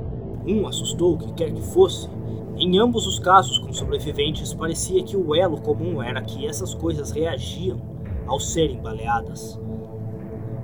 um 0.46 0.68
assustou 0.68 1.14
o 1.14 1.18
que 1.18 1.34
quer 1.34 1.52
que 1.52 1.62
fosse. 1.62 2.10
Em 2.56 2.80
ambos 2.80 3.06
os 3.06 3.20
casos 3.20 3.60
com 3.60 3.72
sobreviventes, 3.72 4.54
parecia 4.54 5.04
que 5.04 5.16
o 5.16 5.36
elo 5.36 5.62
comum 5.62 6.02
era 6.02 6.22
que 6.22 6.48
essas 6.48 6.74
coisas 6.74 7.12
reagiam 7.12 7.80
ao 8.26 8.40
serem 8.40 8.82
baleadas. 8.82 9.60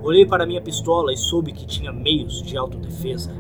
Olhei 0.01 0.25
para 0.25 0.46
minha 0.46 0.62
pistola 0.62 1.13
e 1.13 1.17
soube 1.17 1.51
que 1.51 1.65
tinha 1.65 1.91
meios 1.91 2.41
de 2.41 2.58
autodefesa. 2.58 3.34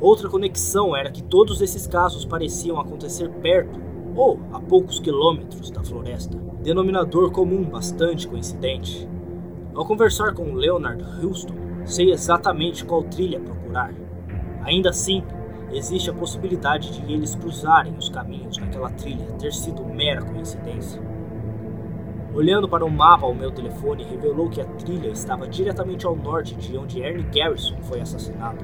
Outra 0.00 0.28
conexão 0.28 0.94
era 0.94 1.10
que 1.10 1.22
todos 1.22 1.60
esses 1.60 1.86
casos 1.86 2.24
pareciam 2.24 2.78
acontecer 2.78 3.30
perto 3.40 3.80
ou 4.14 4.38
a 4.52 4.60
poucos 4.60 4.98
quilômetros 4.98 5.70
da 5.70 5.82
floresta, 5.82 6.36
denominador 6.62 7.30
comum 7.30 7.64
bastante 7.64 8.28
coincidente. 8.28 9.08
Ao 9.74 9.86
conversar 9.86 10.34
com 10.34 10.54
Leonard 10.54 11.02
Houston, 11.22 11.54
sei 11.88 12.12
exatamente 12.12 12.84
qual 12.84 13.02
trilha 13.02 13.40
procurar. 13.40 13.92
Ainda 14.62 14.90
assim, 14.90 15.24
existe 15.72 16.10
a 16.10 16.14
possibilidade 16.14 17.00
de 17.00 17.12
eles 17.12 17.34
cruzarem 17.34 17.96
os 17.96 18.10
caminhos 18.10 18.58
naquela 18.58 18.90
trilha 18.90 19.24
ter 19.38 19.52
sido 19.52 19.84
mera 19.84 20.22
coincidência. 20.22 21.00
Olhando 22.34 22.68
para 22.68 22.84
o 22.84 22.90
mapa 22.90 23.24
ao 23.24 23.34
meu 23.34 23.50
telefone, 23.50 24.04
revelou 24.04 24.50
que 24.50 24.60
a 24.60 24.64
trilha 24.64 25.08
estava 25.08 25.48
diretamente 25.48 26.06
ao 26.06 26.14
norte 26.14 26.54
de 26.54 26.76
onde 26.76 27.00
Ernie 27.00 27.24
Garrison 27.24 27.78
foi 27.80 28.00
assassinado. 28.00 28.58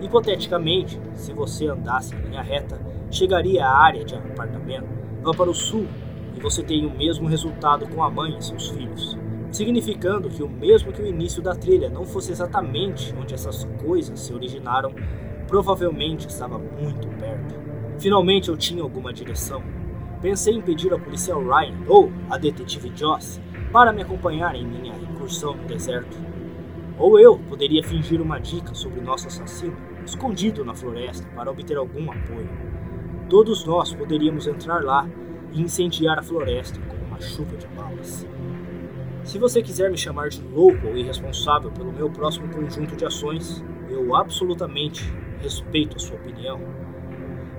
Hipoteticamente, 0.00 0.98
se 1.14 1.32
você 1.32 1.68
andasse 1.68 2.14
em 2.14 2.20
linha 2.20 2.42
reta, 2.42 2.80
chegaria 3.10 3.66
à 3.66 3.84
área 3.84 4.04
de 4.04 4.14
apartamento, 4.14 4.88
vá 5.22 5.32
para 5.32 5.50
o 5.50 5.54
sul 5.54 5.86
e 6.34 6.40
você 6.40 6.62
teria 6.62 6.88
o 6.88 6.96
mesmo 6.96 7.28
resultado 7.28 7.86
com 7.86 8.02
a 8.02 8.10
mãe 8.10 8.36
e 8.36 8.42
seus 8.42 8.68
filhos, 8.70 9.16
significando 9.52 10.28
que 10.28 10.42
o 10.42 10.48
mesmo 10.48 10.92
que 10.92 11.02
o 11.02 11.06
início 11.06 11.42
da 11.42 11.54
trilha 11.54 11.88
não 11.88 12.04
fosse 12.04 12.32
exatamente 12.32 13.14
onde 13.18 13.34
essas 13.34 13.64
coisas 13.84 14.20
se 14.20 14.32
originaram, 14.32 14.92
provavelmente 15.46 16.28
estava 16.28 16.58
muito 16.58 17.08
perto. 17.18 17.54
Finalmente 17.98 18.48
eu 18.48 18.56
tinha 18.56 18.82
alguma 18.82 19.12
direção. 19.12 19.62
Pensei 20.20 20.54
em 20.54 20.62
pedir 20.62 20.92
ao 20.92 20.98
policial 20.98 21.40
Ryan 21.40 21.76
ou 21.86 22.10
a 22.28 22.36
detetive 22.36 22.92
Joss 22.94 23.40
para 23.72 23.92
me 23.92 24.02
acompanhar 24.02 24.54
em 24.54 24.66
minha 24.66 24.94
incursão 24.96 25.54
no 25.54 25.64
deserto. 25.64 26.16
Ou 26.98 27.18
eu 27.18 27.38
poderia 27.38 27.82
fingir 27.82 28.20
uma 28.20 28.38
dica 28.38 28.74
sobre 28.74 29.00
nosso 29.00 29.26
assassino, 29.26 29.76
escondido 30.04 30.64
na 30.64 30.74
floresta, 30.74 31.26
para 31.34 31.50
obter 31.50 31.76
algum 31.76 32.10
apoio. 32.10 32.48
Todos 33.28 33.64
nós 33.66 33.92
poderíamos 33.92 34.46
entrar 34.46 34.82
lá 34.82 35.06
e 35.52 35.60
incendiar 35.60 36.18
a 36.18 36.22
floresta 36.22 36.80
com 36.80 36.96
uma 37.04 37.20
chuva 37.20 37.56
de 37.56 37.66
balas. 37.68 38.26
Se 39.26 39.40
você 39.40 39.60
quiser 39.60 39.90
me 39.90 39.98
chamar 39.98 40.28
de 40.28 40.40
louco 40.40 40.86
ou 40.86 40.96
irresponsável 40.96 41.72
pelo 41.72 41.92
meu 41.92 42.08
próximo 42.08 42.48
conjunto 42.48 42.94
de 42.94 43.04
ações, 43.04 43.60
eu 43.90 44.14
absolutamente 44.14 45.02
respeito 45.42 45.96
a 45.96 45.98
sua 45.98 46.14
opinião. 46.14 46.60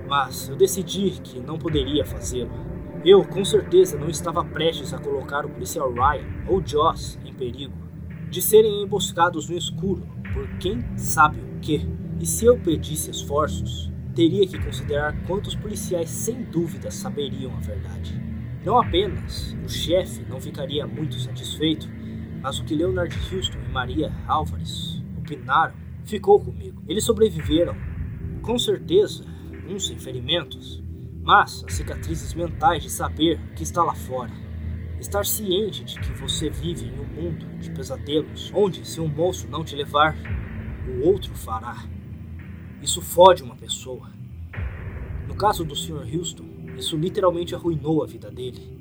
Mas 0.08 0.48
eu 0.48 0.56
decidi 0.56 1.20
que 1.22 1.38
não 1.38 1.58
poderia 1.58 2.06
fazê-lo. 2.06 2.50
Eu, 3.04 3.22
com 3.22 3.44
certeza, 3.44 3.98
não 3.98 4.08
estava 4.08 4.42
prestes 4.42 4.94
a 4.94 4.98
colocar 4.98 5.44
o 5.44 5.50
policial 5.50 5.92
Ryan 5.92 6.24
ou 6.48 6.66
Joss 6.66 7.18
em 7.22 7.34
perigo 7.34 7.76
de 8.30 8.40
serem 8.40 8.82
emboscados 8.82 9.46
no 9.46 9.56
escuro 9.56 10.08
por 10.32 10.48
quem 10.56 10.82
sabe 10.96 11.38
o 11.38 11.60
que. 11.60 11.86
E 12.18 12.24
se 12.24 12.46
eu 12.46 12.58
pedisse 12.58 13.10
esforços, 13.10 13.92
teria 14.14 14.46
que 14.48 14.58
considerar 14.58 15.14
quantos 15.26 15.54
policiais 15.54 16.08
sem 16.08 16.44
dúvida 16.44 16.90
saberiam 16.90 17.54
a 17.54 17.60
verdade. 17.60 18.27
Não 18.68 18.78
apenas 18.78 19.56
o 19.64 19.68
chefe 19.70 20.26
não 20.28 20.38
ficaria 20.38 20.86
muito 20.86 21.18
satisfeito, 21.18 21.88
mas 22.42 22.58
o 22.58 22.64
que 22.66 22.74
Leonard 22.74 23.16
Houston 23.32 23.56
e 23.66 23.72
Maria 23.72 24.12
Álvares 24.26 25.02
opinaram 25.16 25.72
ficou 26.04 26.38
comigo. 26.38 26.82
Eles 26.86 27.02
sobreviveram, 27.02 27.74
com 28.42 28.58
certeza, 28.58 29.24
uns 29.66 29.86
sem 29.86 29.98
ferimentos, 29.98 30.84
mas 31.22 31.64
as 31.66 31.72
cicatrizes 31.72 32.34
mentais 32.34 32.82
de 32.82 32.90
saber 32.90 33.40
que 33.56 33.62
está 33.62 33.82
lá 33.82 33.94
fora 33.94 34.32
Estar 35.00 35.24
ciente 35.24 35.82
de 35.82 35.98
que 35.98 36.12
você 36.12 36.50
vive 36.50 36.88
em 36.88 37.00
um 37.00 37.06
mundo 37.06 37.46
de 37.58 37.70
pesadelos, 37.70 38.52
onde 38.54 38.86
se 38.86 39.00
um 39.00 39.08
monstro 39.08 39.50
não 39.50 39.64
te 39.64 39.74
levar, 39.74 40.14
o 40.86 41.06
outro 41.06 41.34
fará. 41.34 41.86
Isso 42.82 43.00
fode 43.00 43.42
uma 43.42 43.56
pessoa. 43.56 44.10
No 45.26 45.34
caso 45.34 45.64
do 45.64 45.74
Sr. 45.74 46.06
Houston, 46.14 46.47
isso 46.78 46.96
literalmente 46.96 47.54
arruinou 47.54 48.02
a 48.02 48.06
vida 48.06 48.30
dele. 48.30 48.78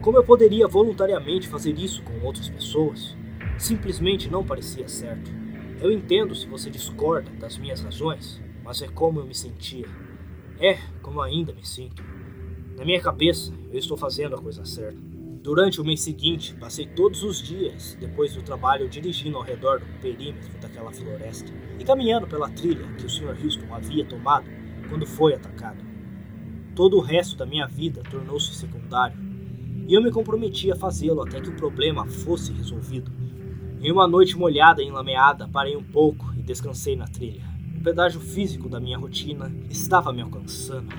Como 0.00 0.16
eu 0.16 0.24
poderia 0.24 0.68
voluntariamente 0.68 1.48
fazer 1.48 1.76
isso 1.78 2.02
com 2.02 2.24
outras 2.24 2.48
pessoas? 2.48 3.16
Simplesmente 3.56 4.30
não 4.30 4.44
parecia 4.44 4.86
certo. 4.88 5.30
Eu 5.80 5.90
entendo 5.90 6.34
se 6.34 6.46
você 6.46 6.70
discorda 6.70 7.30
das 7.32 7.56
minhas 7.56 7.80
razões, 7.80 8.40
mas 8.62 8.82
é 8.82 8.88
como 8.88 9.20
eu 9.20 9.26
me 9.26 9.34
sentia. 9.34 9.88
É 10.60 10.78
como 11.02 11.20
ainda 11.20 11.52
me 11.52 11.66
sinto. 11.66 12.02
Na 12.76 12.84
minha 12.84 13.00
cabeça, 13.00 13.52
eu 13.72 13.78
estou 13.78 13.96
fazendo 13.96 14.36
a 14.36 14.40
coisa 14.40 14.64
certa. 14.64 14.98
Durante 15.42 15.80
o 15.80 15.84
mês 15.84 16.00
seguinte, 16.00 16.54
passei 16.54 16.86
todos 16.86 17.22
os 17.22 17.40
dias, 17.40 17.96
depois 17.98 18.34
do 18.34 18.42
trabalho, 18.42 18.88
dirigindo 18.88 19.36
ao 19.36 19.42
redor 19.42 19.80
do 19.80 20.00
perímetro 20.00 20.50
daquela 20.60 20.92
floresta 20.92 21.52
e 21.78 21.84
caminhando 21.84 22.26
pela 22.26 22.50
trilha 22.50 22.86
que 22.98 23.06
o 23.06 23.10
Sr. 23.10 23.36
Houston 23.42 23.72
havia 23.74 24.04
tomado 24.04 24.48
quando 24.88 25.06
foi 25.06 25.34
atacado. 25.34 25.87
Todo 26.78 26.96
o 26.96 27.00
resto 27.00 27.36
da 27.36 27.44
minha 27.44 27.66
vida 27.66 28.04
tornou-se 28.08 28.54
secundário, 28.54 29.18
e 29.88 29.92
eu 29.92 30.00
me 30.00 30.12
comprometi 30.12 30.70
a 30.70 30.76
fazê-lo 30.76 31.22
até 31.22 31.40
que 31.40 31.48
o 31.48 31.56
problema 31.56 32.06
fosse 32.06 32.52
resolvido. 32.52 33.10
Em 33.80 33.90
uma 33.90 34.06
noite 34.06 34.38
molhada 34.38 34.80
e 34.80 34.86
enlameada, 34.86 35.48
parei 35.48 35.76
um 35.76 35.82
pouco 35.82 36.32
e 36.38 36.40
descansei 36.40 36.94
na 36.94 37.08
trilha. 37.08 37.42
O 37.76 37.82
pedágio 37.82 38.20
físico 38.20 38.68
da 38.68 38.78
minha 38.78 38.96
rotina 38.96 39.52
estava 39.68 40.12
me 40.12 40.22
alcançando. 40.22 40.94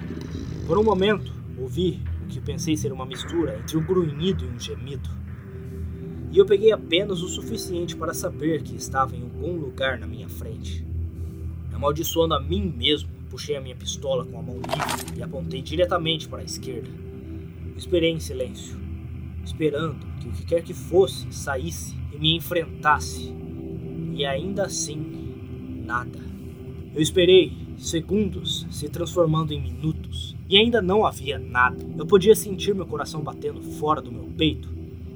Por 0.68 0.78
um 0.78 0.84
momento, 0.84 1.32
ouvi 1.58 2.02
que 2.28 2.42
pensei 2.42 2.76
ser 2.76 2.92
uma 2.92 3.06
mistura 3.06 3.58
entre 3.58 3.78
um 3.78 3.86
grunhido 3.86 4.44
e 4.44 4.50
um 4.50 4.60
gemido. 4.60 5.10
E 6.30 6.38
eu 6.38 6.46
peguei 6.46 6.74
apenas 6.74 7.22
o 7.22 7.30
suficiente 7.30 7.96
para 7.96 8.14
saber 8.14 8.64
que 8.64 8.76
estava 8.76 9.16
em 9.16 9.22
algum 9.22 9.56
lugar 9.56 9.98
na 9.98 10.08
minha 10.08 10.28
frente. 10.28 10.86
Amaldiçoando 11.72 12.34
a 12.34 12.42
mim 12.42 12.70
mesmo, 12.78 13.19
puxei 13.30 13.56
a 13.56 13.62
minha 13.62 13.76
pistola 13.76 14.26
com 14.26 14.40
a 14.40 14.42
mão 14.42 14.56
livre 14.56 15.18
e 15.18 15.24
apontei 15.24 15.62
diretamente 15.62 16.28
para 16.28 16.42
a 16.42 16.44
esquerda. 16.46 16.90
Esperei 17.78 18.12
em 18.12 18.20
silêncio, 18.20 18.78
esperando 19.46 20.06
que 20.20 20.28
o 20.28 20.32
que 20.32 20.46
quer 20.46 20.64
que 20.64 20.74
fosse 20.74 21.32
saísse 21.32 21.96
e 22.14 22.18
me 22.18 22.36
enfrentasse. 22.36 23.34
E 24.14 24.26
ainda 24.26 24.66
assim, 24.66 25.84
nada. 25.86 26.20
Eu 26.94 27.02
esperei 27.02 27.54
segundos 27.78 28.68
se 28.70 28.90
transformando 28.90 29.54
em 29.54 29.62
minutos, 29.62 30.36
e 30.50 30.58
ainda 30.58 30.82
não 30.82 31.06
havia 31.06 31.40
nada. 31.40 31.86
Eu 31.98 32.06
podia 32.06 32.36
sentir 32.36 32.76
meu 32.76 32.86
coração 32.86 33.22
batendo 33.22 33.62
fora 33.62 34.02
do 34.02 34.12
meu 34.12 34.26
peito. 34.38 34.70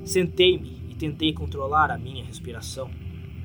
Sentei-me 0.06 0.78
e 0.90 0.96
tentei 0.96 1.34
controlar 1.34 1.92
a 1.92 1.98
minha 1.98 2.24
respiração, 2.24 2.90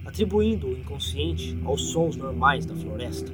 atribuindo 0.04 0.68
o 0.68 0.78
inconsciente 0.78 1.58
aos 1.64 1.90
sons 1.90 2.16
normais 2.16 2.64
da 2.66 2.74
floresta. 2.74 3.32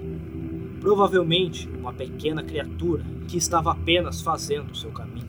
Provavelmente 0.84 1.66
uma 1.66 1.94
pequena 1.94 2.42
criatura 2.42 3.02
que 3.26 3.38
estava 3.38 3.72
apenas 3.72 4.20
fazendo 4.20 4.76
seu 4.76 4.92
caminho. 4.92 5.26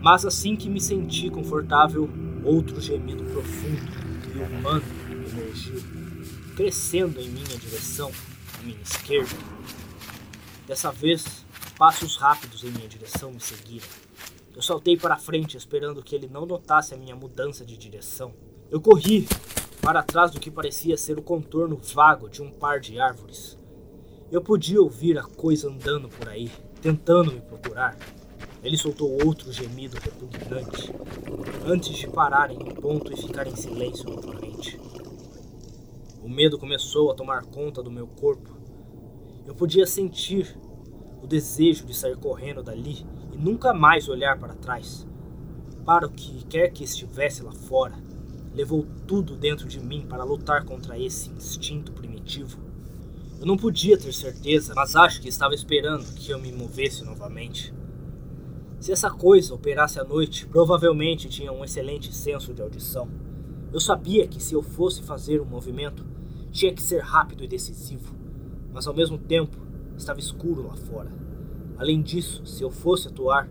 Mas 0.00 0.24
assim 0.24 0.54
que 0.54 0.70
me 0.70 0.80
senti 0.80 1.28
confortável, 1.28 2.08
outro 2.44 2.80
gemido 2.80 3.24
profundo 3.24 3.82
e 4.32 4.38
humano 4.38 4.84
emergiu. 5.10 5.82
crescendo 6.54 7.20
em 7.20 7.28
minha 7.28 7.58
direção, 7.58 8.12
à 8.56 8.62
minha 8.62 8.80
esquerda. 8.80 9.34
Dessa 10.64 10.92
vez, 10.92 11.44
passos 11.76 12.14
rápidos 12.14 12.62
em 12.62 12.70
minha 12.70 12.86
direção 12.86 13.32
me 13.32 13.40
seguiram. 13.40 13.88
Eu 14.54 14.62
saltei 14.62 14.96
para 14.96 15.16
frente, 15.16 15.56
esperando 15.56 16.04
que 16.04 16.14
ele 16.14 16.28
não 16.28 16.46
notasse 16.46 16.94
a 16.94 16.96
minha 16.96 17.16
mudança 17.16 17.64
de 17.64 17.76
direção. 17.76 18.32
Eu 18.70 18.80
corri 18.80 19.26
para 19.82 20.04
trás 20.04 20.30
do 20.30 20.38
que 20.38 20.52
parecia 20.52 20.96
ser 20.96 21.18
o 21.18 21.22
contorno 21.22 21.80
vago 21.92 22.30
de 22.30 22.40
um 22.40 22.52
par 22.52 22.78
de 22.78 23.00
árvores. 23.00 23.58
Eu 24.32 24.40
podia 24.42 24.80
ouvir 24.80 25.18
a 25.18 25.22
coisa 25.22 25.68
andando 25.68 26.08
por 26.08 26.28
aí, 26.28 26.50
tentando 26.80 27.30
me 27.32 27.40
procurar. 27.40 27.96
Ele 28.62 28.76
soltou 28.76 29.24
outro 29.24 29.52
gemido 29.52 29.98
repugnante, 30.00 30.90
antes 31.66 31.94
de 31.96 32.08
parar 32.08 32.50
em 32.50 32.56
um 32.56 32.74
ponto 32.74 33.12
e 33.12 33.16
ficar 33.16 33.46
em 33.46 33.54
silêncio 33.54 34.08
novamente. 34.08 34.80
O 36.22 36.28
medo 36.28 36.58
começou 36.58 37.10
a 37.10 37.14
tomar 37.14 37.44
conta 37.44 37.82
do 37.82 37.90
meu 37.90 38.06
corpo. 38.06 38.56
Eu 39.46 39.54
podia 39.54 39.86
sentir 39.86 40.58
o 41.22 41.26
desejo 41.26 41.84
de 41.84 41.94
sair 41.94 42.16
correndo 42.16 42.62
dali 42.62 43.06
e 43.32 43.36
nunca 43.36 43.74
mais 43.74 44.08
olhar 44.08 44.38
para 44.38 44.54
trás. 44.54 45.06
Para 45.84 46.06
o 46.06 46.10
que 46.10 46.44
quer 46.46 46.72
que 46.72 46.82
estivesse 46.82 47.42
lá 47.42 47.52
fora, 47.52 47.94
levou 48.54 48.86
tudo 49.06 49.36
dentro 49.36 49.68
de 49.68 49.78
mim 49.78 50.06
para 50.08 50.24
lutar 50.24 50.64
contra 50.64 50.98
esse 50.98 51.28
instinto 51.30 51.92
primitivo. 51.92 52.73
Eu 53.44 53.48
não 53.48 53.58
podia 53.58 53.98
ter 53.98 54.10
certeza, 54.10 54.72
mas 54.74 54.96
acho 54.96 55.20
que 55.20 55.28
estava 55.28 55.54
esperando 55.54 56.14
que 56.14 56.30
eu 56.30 56.38
me 56.38 56.50
movesse 56.50 57.04
novamente. 57.04 57.74
Se 58.80 58.90
essa 58.90 59.10
coisa 59.10 59.52
operasse 59.52 60.00
à 60.00 60.04
noite, 60.04 60.46
provavelmente 60.46 61.28
tinha 61.28 61.52
um 61.52 61.62
excelente 61.62 62.10
senso 62.10 62.54
de 62.54 62.62
audição. 62.62 63.06
Eu 63.70 63.78
sabia 63.80 64.26
que 64.26 64.42
se 64.42 64.54
eu 64.54 64.62
fosse 64.62 65.02
fazer 65.02 65.42
um 65.42 65.44
movimento, 65.44 66.06
tinha 66.50 66.72
que 66.72 66.82
ser 66.82 67.02
rápido 67.02 67.44
e 67.44 67.46
decisivo, 67.46 68.16
mas 68.72 68.86
ao 68.86 68.94
mesmo 68.94 69.18
tempo 69.18 69.58
estava 69.94 70.20
escuro 70.20 70.66
lá 70.66 70.76
fora. 70.76 71.12
Além 71.76 72.00
disso, 72.00 72.46
se 72.46 72.62
eu 72.62 72.70
fosse 72.70 73.08
atuar, 73.08 73.46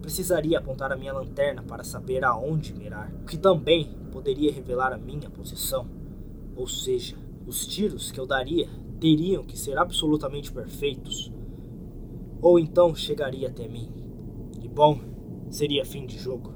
precisaria 0.00 0.56
apontar 0.56 0.90
a 0.90 0.96
minha 0.96 1.12
lanterna 1.12 1.62
para 1.62 1.84
saber 1.84 2.24
aonde 2.24 2.72
mirar, 2.72 3.12
o 3.20 3.26
que 3.26 3.36
também 3.36 3.94
poderia 4.10 4.50
revelar 4.50 4.94
a 4.94 4.96
minha 4.96 5.28
posição. 5.28 5.86
Ou 6.56 6.66
seja, 6.66 7.14
os 7.46 7.66
tiros 7.66 8.10
que 8.10 8.18
eu 8.18 8.24
daria 8.24 8.70
teriam 9.04 9.44
que 9.44 9.58
ser 9.58 9.76
absolutamente 9.76 10.50
perfeitos, 10.50 11.30
ou 12.40 12.58
então 12.58 12.94
chegaria 12.94 13.48
até 13.48 13.68
mim. 13.68 13.92
E 14.62 14.66
bom, 14.66 14.98
seria 15.50 15.84
fim 15.84 16.06
de 16.06 16.18
jogo. 16.18 16.54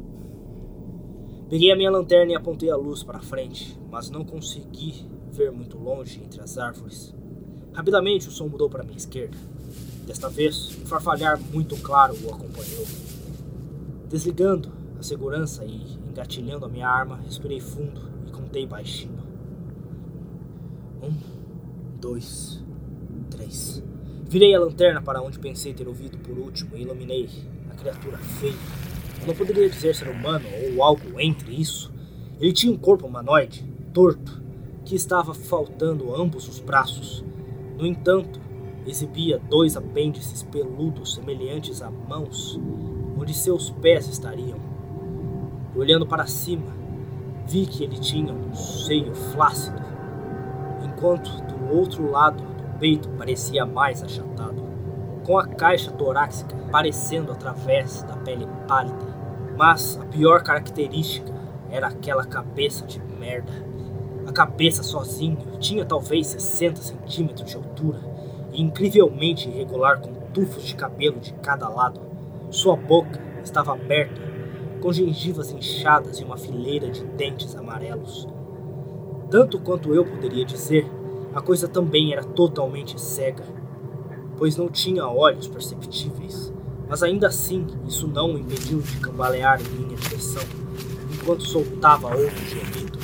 Peguei 1.50 1.70
a 1.70 1.76
minha 1.76 1.90
lanterna 1.90 2.32
e 2.32 2.34
apontei 2.34 2.70
a 2.70 2.76
luz 2.76 3.02
para 3.02 3.20
frente, 3.20 3.78
mas 3.90 4.08
não 4.08 4.24
consegui 4.24 4.94
ver 5.30 5.52
muito 5.52 5.76
longe 5.76 6.22
entre 6.24 6.40
as 6.40 6.56
árvores. 6.56 7.14
Rapidamente 7.74 8.28
o 8.28 8.30
som 8.30 8.48
mudou 8.48 8.70
para 8.70 8.82
minha 8.82 8.96
esquerda. 8.96 9.36
Desta 10.06 10.30
vez, 10.30 10.74
um 10.80 10.86
farfalhar 10.86 11.38
muito 11.52 11.76
claro 11.76 12.14
o 12.14 12.32
acompanhou. 12.32 12.86
Desligando 14.08 14.72
a 14.98 15.02
segurança 15.02 15.66
e 15.66 15.98
engatilhando 16.08 16.64
a 16.64 16.68
minha 16.70 16.88
arma, 16.88 17.16
respirei 17.16 17.60
fundo 17.60 18.00
e 18.26 18.30
contei 18.30 18.66
baixinho. 18.66 19.22
Um, 21.02 21.37
dois, 22.08 22.64
três. 23.28 23.84
Virei 24.28 24.54
a 24.54 24.60
lanterna 24.60 25.02
para 25.02 25.20
onde 25.20 25.38
pensei 25.38 25.74
ter 25.74 25.86
ouvido 25.86 26.16
por 26.18 26.38
último 26.38 26.74
e 26.74 26.80
iluminei 26.80 27.28
a 27.70 27.74
criatura 27.74 28.16
feia. 28.16 28.54
Eu 29.20 29.26
não 29.26 29.34
poderia 29.34 29.68
dizer 29.68 29.94
ser 29.94 30.08
humano 30.08 30.46
ou 30.72 30.82
algo 30.82 31.20
entre 31.20 31.52
isso. 31.52 31.92
Ele 32.40 32.52
tinha 32.52 32.72
um 32.72 32.78
corpo 32.78 33.06
humanoide, 33.06 33.62
torto, 33.92 34.42
que 34.86 34.94
estava 34.94 35.34
faltando 35.34 36.14
ambos 36.14 36.48
os 36.48 36.60
braços. 36.60 37.22
No 37.76 37.86
entanto, 37.86 38.40
exibia 38.86 39.38
dois 39.38 39.76
apêndices 39.76 40.42
peludos 40.44 41.14
semelhantes 41.14 41.82
a 41.82 41.90
mãos, 41.90 42.58
onde 43.18 43.34
seus 43.34 43.68
pés 43.68 44.08
estariam. 44.08 44.58
Olhando 45.76 46.06
para 46.06 46.26
cima, 46.26 46.74
vi 47.46 47.66
que 47.66 47.84
ele 47.84 47.98
tinha 47.98 48.32
um 48.32 48.54
seio 48.54 49.14
flácido, 49.14 49.87
enquanto 50.98 51.30
do 51.42 51.74
outro 51.74 52.10
lado 52.10 52.42
do 52.42 52.78
peito 52.78 53.08
parecia 53.10 53.64
mais 53.64 54.02
achatado, 54.02 54.62
com 55.24 55.38
a 55.38 55.46
caixa 55.46 55.90
torácica 55.92 56.56
aparecendo 56.68 57.32
através 57.32 58.02
da 58.02 58.16
pele 58.16 58.46
pálida. 58.66 59.16
Mas 59.56 59.98
a 60.00 60.04
pior 60.04 60.42
característica 60.42 61.32
era 61.70 61.88
aquela 61.88 62.24
cabeça 62.24 62.86
de 62.86 63.00
merda 63.18 63.68
a 64.28 64.32
cabeça 64.32 64.82
sozinho 64.82 65.38
tinha 65.58 65.86
talvez 65.86 66.26
60 66.26 66.82
centímetros 66.82 67.48
de 67.48 67.56
altura 67.56 67.98
e 68.52 68.60
incrivelmente 68.60 69.48
irregular 69.48 70.02
com 70.02 70.12
tufos 70.34 70.64
de 70.64 70.74
cabelo 70.74 71.18
de 71.18 71.32
cada 71.32 71.66
lado. 71.66 71.98
Sua 72.50 72.76
boca 72.76 73.18
estava 73.42 73.72
aberta, 73.72 74.20
com 74.82 74.92
gengivas 74.92 75.50
inchadas 75.50 76.20
e 76.20 76.24
uma 76.24 76.36
fileira 76.36 76.90
de 76.90 77.06
dentes 77.06 77.56
amarelos. 77.56 78.28
Tanto 79.30 79.58
quanto 79.58 79.94
eu 79.94 80.04
poderia 80.04 80.44
dizer, 80.44 80.90
a 81.34 81.40
coisa 81.40 81.68
também 81.68 82.12
era 82.12 82.24
totalmente 82.24 83.00
cega, 83.00 83.44
pois 84.36 84.56
não 84.56 84.68
tinha 84.68 85.06
olhos 85.06 85.46
perceptíveis. 85.46 86.52
Mas 86.88 87.02
ainda 87.02 87.26
assim, 87.26 87.66
isso 87.86 88.08
não 88.08 88.34
o 88.34 88.38
impediu 88.38 88.80
de 88.80 88.96
cambalear 88.96 89.60
em 89.60 89.68
minha 89.68 89.96
direção, 89.96 90.42
enquanto 91.12 91.46
soltava 91.46 92.08
outro 92.08 92.44
gemido. 92.46 92.98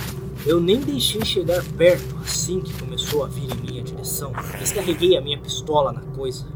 Eu 0.47 0.61
nem 0.61 0.81
deixei 0.81 1.25
chegar 1.25 1.63
perto 1.77 2.17
assim 2.23 2.61
que 2.61 2.73
começou 2.79 3.25
a 3.25 3.27
vir 3.27 3.51
em 3.51 3.71
minha 3.71 3.83
direção. 3.83 4.33
Descarreguei 4.59 5.17
a 5.17 5.21
minha 5.21 5.39
pistola 5.39 5.93
na 5.93 6.01
coisa. 6.01 6.47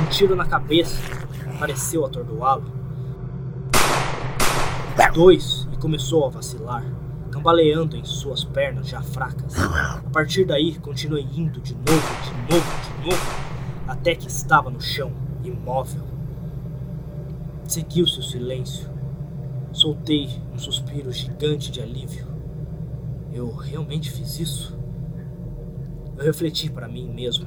Um 0.00 0.08
tiro 0.10 0.34
na 0.34 0.46
cabeça 0.46 0.96
pareceu 1.58 2.06
atordoá-lo. 2.06 2.64
Dois 5.12 5.68
e 5.72 5.76
começou 5.76 6.24
a 6.26 6.30
vacilar, 6.30 6.84
cambaleando 7.40 7.96
em 7.96 8.04
suas 8.04 8.44
pernas 8.44 8.86
já 8.86 9.00
fracas. 9.00 9.54
A 9.58 10.10
partir 10.12 10.44
daí, 10.44 10.78
continuei 10.78 11.22
indo 11.22 11.58
de 11.58 11.74
novo, 11.74 11.88
de 12.22 12.52
novo, 12.52 12.70
de 12.82 13.08
novo, 13.08 13.34
até 13.88 14.14
que 14.14 14.28
estava 14.28 14.68
no 14.68 14.80
chão, 14.80 15.10
imóvel. 15.42 16.02
Seguiu-se 17.64 18.18
o 18.18 18.22
silêncio. 18.22 18.90
Soltei 19.72 20.28
um 20.52 20.58
suspiro 20.58 21.10
gigante 21.10 21.70
de 21.70 21.80
alívio. 21.80 22.26
Eu 23.32 23.54
realmente 23.54 24.10
fiz 24.10 24.38
isso? 24.38 24.78
Eu 26.18 26.24
refleti 26.24 26.70
para 26.70 26.88
mim 26.88 27.08
mesmo, 27.08 27.46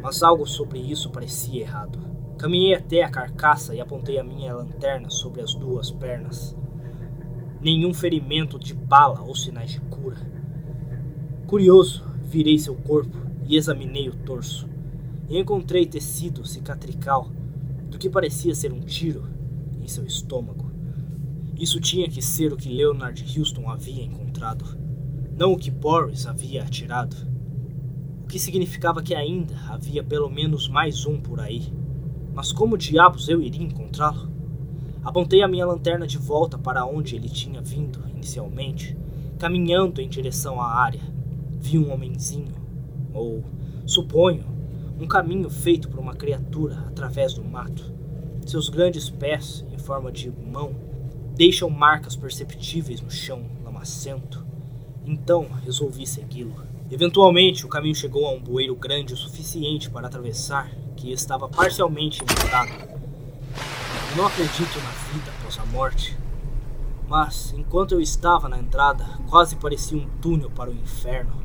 mas 0.00 0.22
algo 0.22 0.46
sobre 0.46 0.78
isso 0.78 1.10
parecia 1.10 1.62
errado. 1.62 1.98
Caminhei 2.38 2.74
até 2.74 3.02
a 3.02 3.10
carcaça 3.10 3.74
e 3.74 3.80
apontei 3.80 4.18
a 4.20 4.24
minha 4.24 4.54
lanterna 4.54 5.10
sobre 5.10 5.40
as 5.40 5.52
duas 5.54 5.90
pernas. 5.90 6.56
Nenhum 7.62 7.94
ferimento 7.94 8.58
de 8.58 8.74
bala 8.74 9.22
ou 9.22 9.34
sinais 9.34 9.70
de 9.70 9.80
cura. 9.80 10.18
Curioso, 11.46 12.04
virei 12.24 12.58
seu 12.58 12.74
corpo 12.74 13.16
e 13.46 13.56
examinei 13.56 14.08
o 14.08 14.14
torso. 14.14 14.68
E 15.28 15.38
encontrei 15.38 15.86
tecido 15.86 16.44
cicatrical 16.44 17.30
do 17.88 17.98
que 17.98 18.10
parecia 18.10 18.54
ser 18.54 18.72
um 18.72 18.80
tiro 18.80 19.28
em 19.80 19.86
seu 19.86 20.04
estômago. 20.04 20.70
Isso 21.58 21.80
tinha 21.80 22.08
que 22.08 22.20
ser 22.20 22.52
o 22.52 22.56
que 22.56 22.68
Leonard 22.68 23.38
Houston 23.38 23.70
havia 23.70 24.02
encontrado 24.02 24.82
não 25.36 25.52
o 25.52 25.58
que 25.58 25.70
Boris 25.70 26.26
havia 26.26 26.62
atirado. 26.62 27.16
O 28.22 28.26
que 28.26 28.38
significava 28.38 29.02
que 29.02 29.14
ainda 29.14 29.54
havia 29.68 30.04
pelo 30.04 30.30
menos 30.30 30.68
mais 30.68 31.06
um 31.06 31.20
por 31.20 31.40
aí. 31.40 31.72
Mas 32.34 32.52
como 32.52 32.78
diabos 32.78 33.28
eu 33.28 33.42
iria 33.42 33.62
encontrá-lo? 33.62 34.31
Apontei 35.04 35.42
a 35.42 35.48
minha 35.48 35.66
lanterna 35.66 36.06
de 36.06 36.16
volta 36.16 36.56
para 36.56 36.86
onde 36.86 37.16
ele 37.16 37.28
tinha 37.28 37.60
vindo 37.60 38.00
inicialmente, 38.08 38.96
caminhando 39.38 40.00
em 40.00 40.08
direção 40.08 40.60
à 40.60 40.74
área. 40.76 41.00
Vi 41.58 41.76
um 41.76 41.92
homenzinho, 41.92 42.54
ou, 43.12 43.42
suponho, 43.84 44.44
um 45.00 45.06
caminho 45.06 45.50
feito 45.50 45.88
por 45.88 45.98
uma 45.98 46.14
criatura 46.14 46.84
através 46.86 47.34
do 47.34 47.42
mato. 47.42 47.92
Seus 48.46 48.68
grandes 48.68 49.10
pés, 49.10 49.64
em 49.72 49.78
forma 49.78 50.12
de 50.12 50.30
mão, 50.30 50.72
deixam 51.34 51.68
marcas 51.68 52.14
perceptíveis 52.14 53.00
no 53.00 53.10
chão 53.10 53.42
lamacento. 53.64 54.46
Então 55.04 55.48
resolvi 55.64 56.06
segui-lo. 56.06 56.54
Eventualmente, 56.88 57.66
o 57.66 57.68
caminho 57.68 57.94
chegou 57.94 58.26
a 58.26 58.32
um 58.32 58.40
bueiro 58.40 58.76
grande 58.76 59.14
o 59.14 59.16
suficiente 59.16 59.90
para 59.90 60.06
atravessar, 60.06 60.70
que 60.94 61.10
estava 61.10 61.48
parcialmente 61.48 62.22
inundado. 62.22 63.01
Não 64.16 64.26
acredito 64.26 64.78
na 64.80 64.90
vida 65.12 65.30
após 65.38 65.58
a 65.58 65.66
morte, 65.66 66.16
mas 67.08 67.52
enquanto 67.56 67.92
eu 67.92 68.00
estava 68.00 68.48
na 68.48 68.58
entrada, 68.58 69.04
quase 69.28 69.56
parecia 69.56 69.96
um 69.96 70.08
túnel 70.20 70.50
para 70.50 70.70
o 70.70 70.74
inferno. 70.74 71.42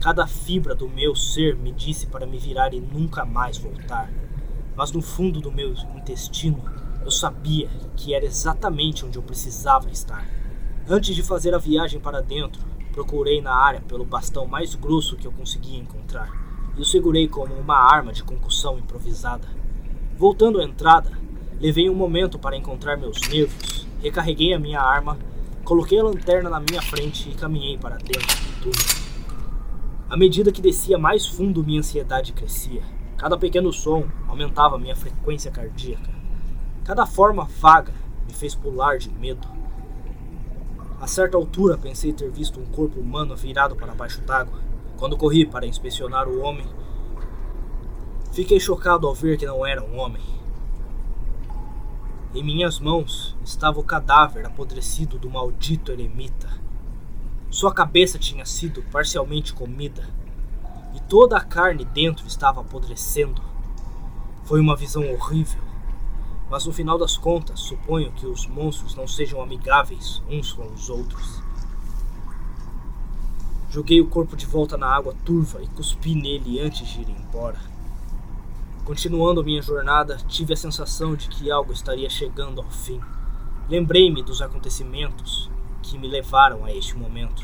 Cada 0.00 0.26
fibra 0.26 0.74
do 0.74 0.88
meu 0.88 1.14
ser 1.14 1.56
me 1.56 1.72
disse 1.72 2.06
para 2.06 2.26
me 2.26 2.38
virar 2.38 2.72
e 2.72 2.80
nunca 2.80 3.24
mais 3.24 3.58
voltar, 3.58 4.10
mas 4.76 4.92
no 4.92 5.02
fundo 5.02 5.40
do 5.40 5.50
meu 5.50 5.72
intestino 5.96 6.62
eu 7.04 7.10
sabia 7.10 7.68
que 7.96 8.14
era 8.14 8.24
exatamente 8.24 9.04
onde 9.04 9.18
eu 9.18 9.22
precisava 9.22 9.90
estar. 9.90 10.26
Antes 10.88 11.14
de 11.14 11.22
fazer 11.22 11.54
a 11.54 11.58
viagem 11.58 12.00
para 12.00 12.22
dentro, 12.22 12.72
Procurei 12.92 13.40
na 13.40 13.54
área 13.54 13.80
pelo 13.80 14.04
bastão 14.04 14.46
mais 14.46 14.74
grosso 14.74 15.16
que 15.16 15.26
eu 15.26 15.32
conseguia 15.32 15.78
encontrar 15.78 16.30
e 16.76 16.80
o 16.82 16.84
segurei 16.84 17.26
como 17.26 17.54
uma 17.54 17.74
arma 17.74 18.12
de 18.12 18.22
concussão 18.22 18.78
improvisada. 18.78 19.48
Voltando 20.14 20.60
à 20.60 20.64
entrada, 20.64 21.10
levei 21.62 21.88
um 21.88 21.94
momento 21.94 22.40
para 22.40 22.56
encontrar 22.56 22.96
meus 22.96 23.20
nervos, 23.28 23.86
recarreguei 24.00 24.52
a 24.52 24.58
minha 24.58 24.80
arma, 24.80 25.16
coloquei 25.62 25.96
a 26.00 26.02
lanterna 26.02 26.50
na 26.50 26.58
minha 26.58 26.82
frente 26.82 27.30
e 27.30 27.34
caminhei 27.34 27.78
para 27.78 27.98
dentro 27.98 28.20
do 28.20 28.62
túnel. 28.62 29.02
À 30.10 30.16
medida 30.16 30.50
que 30.50 30.60
descia 30.60 30.98
mais 30.98 31.24
fundo, 31.24 31.62
minha 31.62 31.78
ansiedade 31.78 32.32
crescia. 32.32 32.82
Cada 33.16 33.38
pequeno 33.38 33.72
som 33.72 34.08
aumentava 34.26 34.76
minha 34.76 34.96
frequência 34.96 35.52
cardíaca. 35.52 36.10
Cada 36.82 37.06
forma 37.06 37.44
vaga 37.60 37.94
me 38.26 38.34
fez 38.34 38.56
pular 38.56 38.98
de 38.98 39.08
medo. 39.10 39.46
A 41.00 41.06
certa 41.06 41.36
altura 41.36 41.78
pensei 41.78 42.12
ter 42.12 42.28
visto 42.32 42.58
um 42.58 42.66
corpo 42.66 42.98
humano 42.98 43.36
virado 43.36 43.76
para 43.76 43.94
baixo 43.94 44.20
d'água. 44.22 44.58
Quando 44.96 45.16
corri 45.16 45.46
para 45.46 45.64
inspecionar 45.64 46.26
o 46.28 46.40
homem, 46.40 46.66
fiquei 48.32 48.58
chocado 48.58 49.06
ao 49.06 49.14
ver 49.14 49.38
que 49.38 49.46
não 49.46 49.64
era 49.64 49.80
um 49.80 49.96
homem. 49.96 50.41
Em 52.34 52.42
minhas 52.42 52.80
mãos 52.80 53.36
estava 53.44 53.78
o 53.78 53.84
cadáver 53.84 54.46
apodrecido 54.46 55.18
do 55.18 55.28
maldito 55.28 55.92
eremita. 55.92 56.48
Sua 57.50 57.74
cabeça 57.74 58.18
tinha 58.18 58.46
sido 58.46 58.82
parcialmente 58.84 59.52
comida 59.52 60.08
e 60.94 61.00
toda 61.00 61.36
a 61.36 61.44
carne 61.44 61.84
dentro 61.84 62.26
estava 62.26 62.62
apodrecendo. 62.62 63.42
Foi 64.44 64.62
uma 64.62 64.74
visão 64.74 65.02
horrível, 65.12 65.60
mas 66.48 66.64
no 66.64 66.72
final 66.72 66.96
das 66.96 67.18
contas, 67.18 67.60
suponho 67.60 68.10
que 68.12 68.26
os 68.26 68.46
monstros 68.46 68.94
não 68.94 69.06
sejam 69.06 69.42
amigáveis 69.42 70.22
uns 70.26 70.54
com 70.54 70.66
os 70.72 70.88
outros. 70.88 71.42
Joguei 73.68 74.00
o 74.00 74.08
corpo 74.08 74.36
de 74.36 74.46
volta 74.46 74.78
na 74.78 74.86
água 74.86 75.14
turva 75.22 75.62
e 75.62 75.66
cuspi 75.66 76.14
nele 76.14 76.60
antes 76.60 76.88
de 76.88 77.02
ir 77.02 77.10
embora. 77.10 77.71
Continuando 78.92 79.42
minha 79.42 79.62
jornada, 79.62 80.18
tive 80.28 80.52
a 80.52 80.56
sensação 80.56 81.16
de 81.16 81.26
que 81.26 81.50
algo 81.50 81.72
estaria 81.72 82.10
chegando 82.10 82.60
ao 82.60 82.68
fim. 82.68 83.00
Lembrei-me 83.66 84.22
dos 84.22 84.42
acontecimentos 84.42 85.50
que 85.82 85.96
me 85.96 86.06
levaram 86.06 86.66
a 86.66 86.70
este 86.70 86.94
momento. 86.94 87.42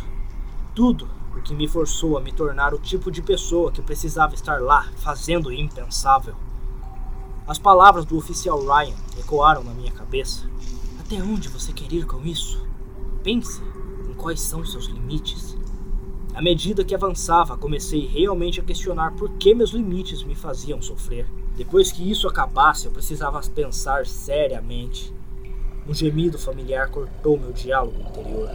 Tudo 0.75 1.09
o 1.35 1.41
que 1.41 1.55
me 1.55 1.67
forçou 1.67 2.19
a 2.19 2.21
me 2.21 2.33
tornar 2.33 2.75
o 2.75 2.79
tipo 2.79 3.11
de 3.11 3.23
pessoa 3.23 3.73
que 3.73 3.81
precisava 3.81 4.35
estar 4.35 4.61
lá, 4.61 4.91
fazendo 4.99 5.49
o 5.49 5.53
impensável. 5.53 6.37
As 7.47 7.59
palavras 7.59 8.05
do 8.05 8.19
oficial 8.19 8.61
Ryan 8.61 8.97
ecoaram 9.19 9.65
na 9.65 9.73
minha 9.73 9.91
cabeça. 9.91 10.47
Até 11.01 11.17
onde 11.17 11.49
você 11.49 11.73
quer 11.73 11.91
ir 11.91 12.05
com 12.05 12.27
isso? 12.27 12.63
Pense 13.23 13.63
em 14.07 14.13
quais 14.13 14.43
são 14.43 14.67
seus 14.67 14.85
limites. 14.85 15.57
À 16.39 16.41
medida 16.41 16.85
que 16.85 16.95
avançava, 16.95 17.59
comecei 17.59 18.07
realmente 18.07 18.61
a 18.61 18.63
questionar 18.63 19.17
por 19.17 19.29
que 19.39 19.53
meus 19.53 19.71
limites 19.71 20.23
me 20.23 20.37
faziam 20.37 20.81
sofrer. 20.81 21.27
Depois 21.57 21.91
que 21.91 22.09
isso 22.09 22.29
acabasse, 22.29 22.87
eu 22.87 22.93
precisava 22.93 23.41
pensar 23.53 24.07
seriamente. 24.07 25.13
Um 25.85 25.93
gemido 25.93 26.39
familiar 26.39 26.93
cortou 26.93 27.37
meu 27.37 27.53
diálogo 27.53 28.01
interior. 28.01 28.49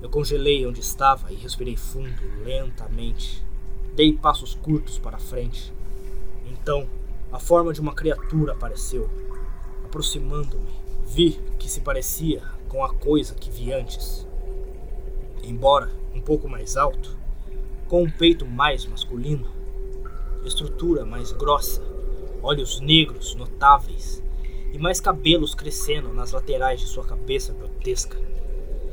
Eu 0.00 0.08
congelei 0.08 0.66
onde 0.66 0.80
estava 0.80 1.30
e 1.30 1.36
respirei 1.36 1.76
fundo, 1.76 2.22
lentamente. 2.46 3.44
Dei 3.94 4.14
passos 4.14 4.54
curtos 4.54 4.98
para 4.98 5.18
frente. 5.18 5.70
Então, 6.50 6.88
a 7.30 7.38
forma 7.38 7.74
de 7.74 7.80
uma 7.82 7.92
criatura 7.92 8.52
apareceu, 8.52 9.10
aproximando-me. 9.84 10.70
Vi 11.04 11.38
que 11.58 11.68
se 11.68 11.82
parecia 11.82 12.42
com 12.70 12.82
a 12.82 12.88
coisa 12.88 13.34
que 13.34 13.50
vi 13.50 13.70
antes 13.70 14.29
embora 15.42 15.90
um 16.14 16.20
pouco 16.20 16.48
mais 16.48 16.76
alto, 16.76 17.16
com 17.88 18.02
um 18.02 18.10
peito 18.10 18.46
mais 18.46 18.86
masculino, 18.86 19.46
estrutura 20.44 21.04
mais 21.04 21.32
grossa, 21.32 21.82
olhos 22.42 22.80
negros 22.80 23.34
notáveis 23.34 24.22
e 24.72 24.78
mais 24.78 25.00
cabelos 25.00 25.54
crescendo 25.54 26.12
nas 26.12 26.32
laterais 26.32 26.80
de 26.80 26.86
sua 26.86 27.04
cabeça 27.04 27.52
grotesca. 27.52 28.16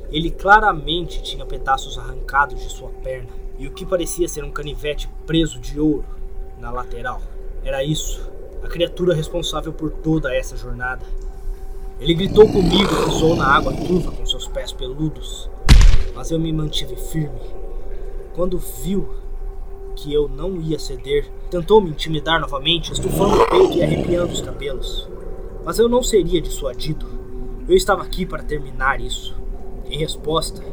Ele 0.10 0.32
claramente 0.32 1.22
tinha 1.22 1.46
pedaços 1.46 1.98
arrancados 1.98 2.62
de 2.62 2.70
sua 2.70 2.90
perna 2.90 3.30
e 3.60 3.68
o 3.68 3.72
que 3.72 3.86
parecia 3.86 4.28
ser 4.28 4.44
um 4.44 4.52
canivete 4.52 5.10
preso 5.26 5.60
de 5.60 5.80
ouro 5.80 6.06
na 6.60 6.72
lateral. 6.72 7.22
Era 7.64 7.84
isso, 7.84 8.30
a 8.64 8.68
criatura 8.68 9.14
responsável 9.14 9.74
por 9.74 9.92
toda 9.92 10.34
essa 10.36 10.56
jornada. 10.56 11.06
Ele 12.00 12.14
gritou 12.14 12.48
comigo 12.48 12.92
e 12.92 13.06
pisou 13.06 13.36
na 13.36 13.48
água 13.48 13.74
turva 13.74 14.12
com 14.12 14.26
seus 14.26 14.48
pés 14.48 14.72
peludos 14.72 15.50
mas 16.18 16.32
eu 16.32 16.40
me 16.40 16.52
mantive 16.52 16.96
firme. 16.96 17.40
Quando 18.34 18.58
viu 18.58 19.08
que 19.96 20.12
eu 20.12 20.28
não 20.28 20.60
ia 20.60 20.80
ceder, 20.80 21.32
tentou 21.52 21.80
me 21.80 21.92
intimidar 21.92 22.42
novamente, 22.42 22.92
estufando 22.92 23.36
o 23.36 23.48
peito 23.48 23.78
e 23.78 23.84
arrepiando 23.84 24.34
os 24.34 24.42
cabelos. 24.42 25.08
Mas 25.64 25.78
eu 25.78 25.88
não 25.88 26.02
seria 26.02 26.42
dissuadido. 26.42 27.06
Eu 27.70 27.76
estava 27.76 28.02
aqui 28.02 28.26
para 28.26 28.42
terminar 28.42 29.00
isso. 29.00 29.36
Em 29.86 30.00
resposta, 30.00 30.64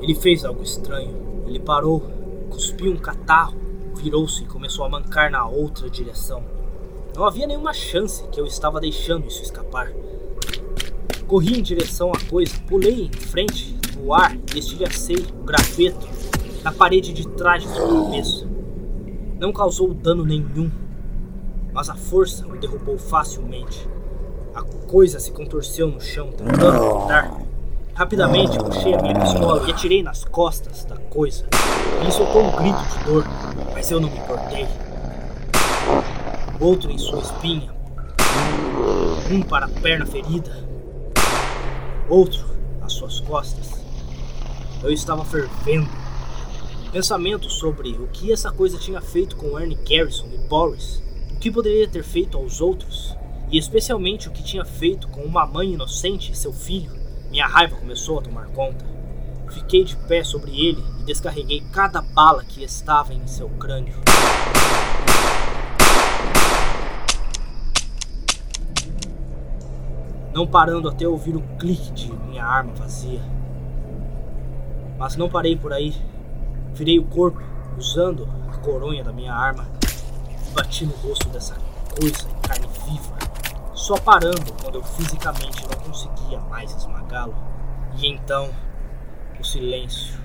ele 0.00 0.14
fez 0.14 0.42
algo 0.42 0.62
estranho. 0.62 1.14
Ele 1.46 1.60
parou, 1.60 2.02
cuspiu 2.48 2.90
um 2.90 2.96
catarro, 2.96 3.58
virou-se 3.94 4.42
e 4.42 4.46
começou 4.46 4.86
a 4.86 4.88
mancar 4.88 5.30
na 5.30 5.46
outra 5.46 5.90
direção. 5.90 6.42
Não 7.14 7.26
havia 7.26 7.46
nenhuma 7.46 7.74
chance 7.74 8.26
que 8.28 8.40
eu 8.40 8.46
estava 8.46 8.80
deixando 8.80 9.28
isso 9.28 9.42
escapar. 9.42 9.92
Corri 11.26 11.58
em 11.58 11.62
direção 11.62 12.10
à 12.10 12.30
coisa, 12.30 12.54
pulei 12.66 13.02
em 13.02 13.12
frente 13.12 13.77
o 14.02 14.14
ar 14.14 14.36
e 14.54 14.58
estilhacei 14.58 15.16
o 15.16 15.44
graveto 15.44 16.06
na 16.62 16.72
parede 16.72 17.12
de 17.12 17.26
trás 17.28 17.62
de 17.62 17.68
sua 17.68 18.04
cabeça. 18.04 18.46
Não 19.38 19.52
causou 19.52 19.94
dano 19.94 20.24
nenhum, 20.24 20.70
mas 21.72 21.88
a 21.88 21.94
força 21.94 22.46
o 22.46 22.56
derrubou 22.56 22.98
facilmente. 22.98 23.88
A 24.54 24.62
coisa 24.62 25.20
se 25.20 25.30
contorceu 25.30 25.88
no 25.88 26.00
chão, 26.00 26.32
tentando 26.32 26.76
acordar. 26.76 27.40
Rapidamente 27.94 28.58
puxei 28.58 28.94
a 28.94 29.02
minha 29.02 29.18
pistola 29.18 29.66
e 29.66 29.70
atirei 29.70 30.02
nas 30.02 30.24
costas 30.24 30.84
da 30.84 30.96
coisa. 30.96 31.46
Ele 32.00 32.10
soltou 32.10 32.42
um 32.42 32.56
grito 32.56 32.78
de 32.78 33.04
dor, 33.04 33.24
mas 33.72 33.90
eu 33.90 34.00
não 34.00 34.08
me 34.08 34.18
importei. 34.18 34.66
Outro 36.60 36.90
em 36.90 36.98
sua 36.98 37.20
espinha, 37.20 37.72
um 39.30 39.42
para 39.42 39.66
a 39.66 39.68
perna 39.68 40.06
ferida, 40.06 40.64
outro 42.08 42.44
às 42.80 42.92
suas 42.92 43.20
costas. 43.20 43.77
Eu 44.82 44.92
estava 44.92 45.24
fervendo. 45.24 45.88
Pensamentos 46.92 47.54
sobre 47.54 47.90
o 47.90 48.06
que 48.08 48.32
essa 48.32 48.50
coisa 48.52 48.78
tinha 48.78 49.00
feito 49.00 49.36
com 49.36 49.58
Ernie 49.58 49.76
Garrison 49.76 50.28
e 50.32 50.38
Boris, 50.48 51.02
o 51.32 51.38
que 51.38 51.50
poderia 51.50 51.88
ter 51.88 52.04
feito 52.04 52.38
aos 52.38 52.60
outros, 52.60 53.14
e 53.50 53.58
especialmente 53.58 54.28
o 54.28 54.30
que 54.30 54.42
tinha 54.42 54.64
feito 54.64 55.08
com 55.08 55.22
uma 55.22 55.44
mãe 55.46 55.72
inocente 55.72 56.30
e 56.30 56.36
seu 56.36 56.52
filho. 56.52 56.92
Minha 57.28 57.46
raiva 57.46 57.76
começou 57.76 58.18
a 58.18 58.22
tomar 58.22 58.46
conta. 58.48 58.86
Fiquei 59.50 59.82
de 59.82 59.96
pé 59.96 60.22
sobre 60.22 60.52
ele 60.52 60.82
e 61.00 61.02
descarreguei 61.02 61.60
cada 61.72 62.00
bala 62.00 62.44
que 62.44 62.62
estava 62.62 63.12
em 63.12 63.26
seu 63.26 63.48
crânio. 63.50 63.94
Não 70.32 70.46
parando 70.46 70.88
até 70.88 71.06
ouvir 71.06 71.34
o 71.34 71.42
clique 71.58 71.90
de 71.90 72.12
minha 72.12 72.44
arma 72.44 72.72
vazia. 72.74 73.37
Mas 74.98 75.16
não 75.16 75.30
parei 75.30 75.56
por 75.56 75.72
aí. 75.72 75.94
Virei 76.74 76.98
o 76.98 77.04
corpo, 77.04 77.40
usando 77.76 78.28
a 78.52 78.56
coronha 78.58 79.04
da 79.04 79.12
minha 79.12 79.32
arma, 79.32 79.66
e 80.46 80.50
bati 80.52 80.84
no 80.84 80.94
rosto 80.96 81.28
dessa 81.28 81.56
coisa 81.98 82.28
em 82.28 82.40
carne 82.46 82.68
viva, 82.86 83.16
só 83.74 83.96
parando 83.98 84.52
quando 84.60 84.76
eu 84.76 84.82
fisicamente 84.82 85.62
não 85.62 85.78
conseguia 85.78 86.40
mais 86.40 86.74
esmagá-lo. 86.74 87.34
E 87.96 88.06
então, 88.06 88.50
o 89.38 89.44
silêncio. 89.44 90.18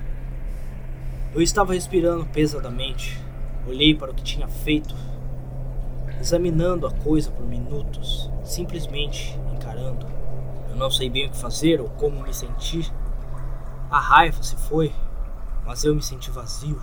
Eu 1.33 1.41
estava 1.41 1.73
respirando 1.73 2.25
pesadamente, 2.27 3.19
olhei 3.67 3.95
para 3.95 4.11
o 4.11 4.13
que 4.13 4.23
tinha 4.23 4.47
feito, 4.47 4.95
examinando 6.19 6.85
a 6.85 6.91
coisa 6.91 7.31
por 7.31 7.45
minutos, 7.45 8.29
simplesmente 8.43 9.39
encarando. 9.53 10.05
Eu 10.69 10.75
não 10.75 10.91
sei 10.91 11.09
bem 11.09 11.27
o 11.27 11.31
que 11.31 11.37
fazer 11.37 11.81
ou 11.81 11.89
como 11.89 12.21
me 12.21 12.33
sentir. 12.33 12.91
A 13.93 13.99
raiva 13.99 14.41
se 14.41 14.55
foi, 14.55 14.91
mas 15.63 15.83
eu 15.83 15.93
me 15.93 16.01
senti 16.01 16.31
vazio. 16.31 16.81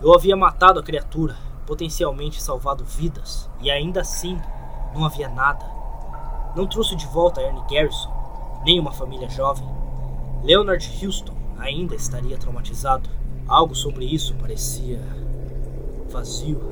Eu 0.00 0.14
havia 0.14 0.36
matado 0.36 0.78
a 0.78 0.82
criatura, 0.82 1.36
potencialmente 1.66 2.40
salvado 2.40 2.84
vidas, 2.84 3.50
e 3.60 3.68
ainda 3.68 4.02
assim 4.02 4.40
não 4.94 5.04
havia 5.04 5.28
nada. 5.28 5.66
Não 6.54 6.68
trouxe 6.68 6.94
de 6.94 7.04
volta 7.08 7.42
Ernie 7.42 7.64
Garrison, 7.68 8.12
nem 8.64 8.78
uma 8.78 8.92
família 8.92 9.28
jovem. 9.28 9.68
Leonard 10.44 11.04
Houston 11.04 11.34
ainda 11.58 11.96
estaria 11.96 12.38
traumatizado. 12.38 13.10
Algo 13.48 13.74
sobre 13.74 14.04
isso 14.04 14.36
parecia 14.36 15.00
vazio. 16.08 16.62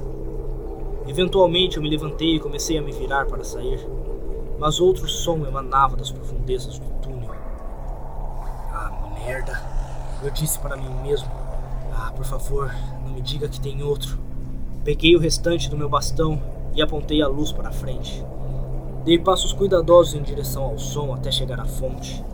Eventualmente 1.08 1.78
eu 1.78 1.82
me 1.82 1.90
levantei 1.90 2.36
e 2.36 2.40
comecei 2.40 2.78
a 2.78 2.82
me 2.82 2.92
virar 2.92 3.26
para 3.26 3.42
sair, 3.42 3.84
mas 4.56 4.78
outro 4.78 5.08
som 5.08 5.44
emanava 5.44 5.96
das 5.96 6.12
profundezas 6.12 6.78
do 6.78 6.88
túnel 7.00 7.15
merda. 9.26 9.60
Eu 10.22 10.30
disse 10.30 10.58
para 10.58 10.76
mim 10.76 10.88
mesmo: 11.02 11.28
Ah, 11.92 12.12
por 12.14 12.24
favor, 12.24 12.72
não 13.02 13.10
me 13.12 13.20
diga 13.20 13.48
que 13.48 13.60
tem 13.60 13.82
outro. 13.82 14.18
Peguei 14.84 15.16
o 15.16 15.20
restante 15.20 15.68
do 15.68 15.76
meu 15.76 15.88
bastão 15.88 16.40
e 16.74 16.80
apontei 16.80 17.20
a 17.20 17.26
luz 17.26 17.50
para 17.50 17.70
a 17.70 17.72
frente. 17.72 18.24
Dei 19.04 19.18
passos 19.18 19.52
cuidadosos 19.52 20.14
em 20.14 20.22
direção 20.22 20.62
ao 20.62 20.78
som 20.78 21.12
até 21.12 21.30
chegar 21.30 21.58
à 21.58 21.64
fonte. 21.64 22.24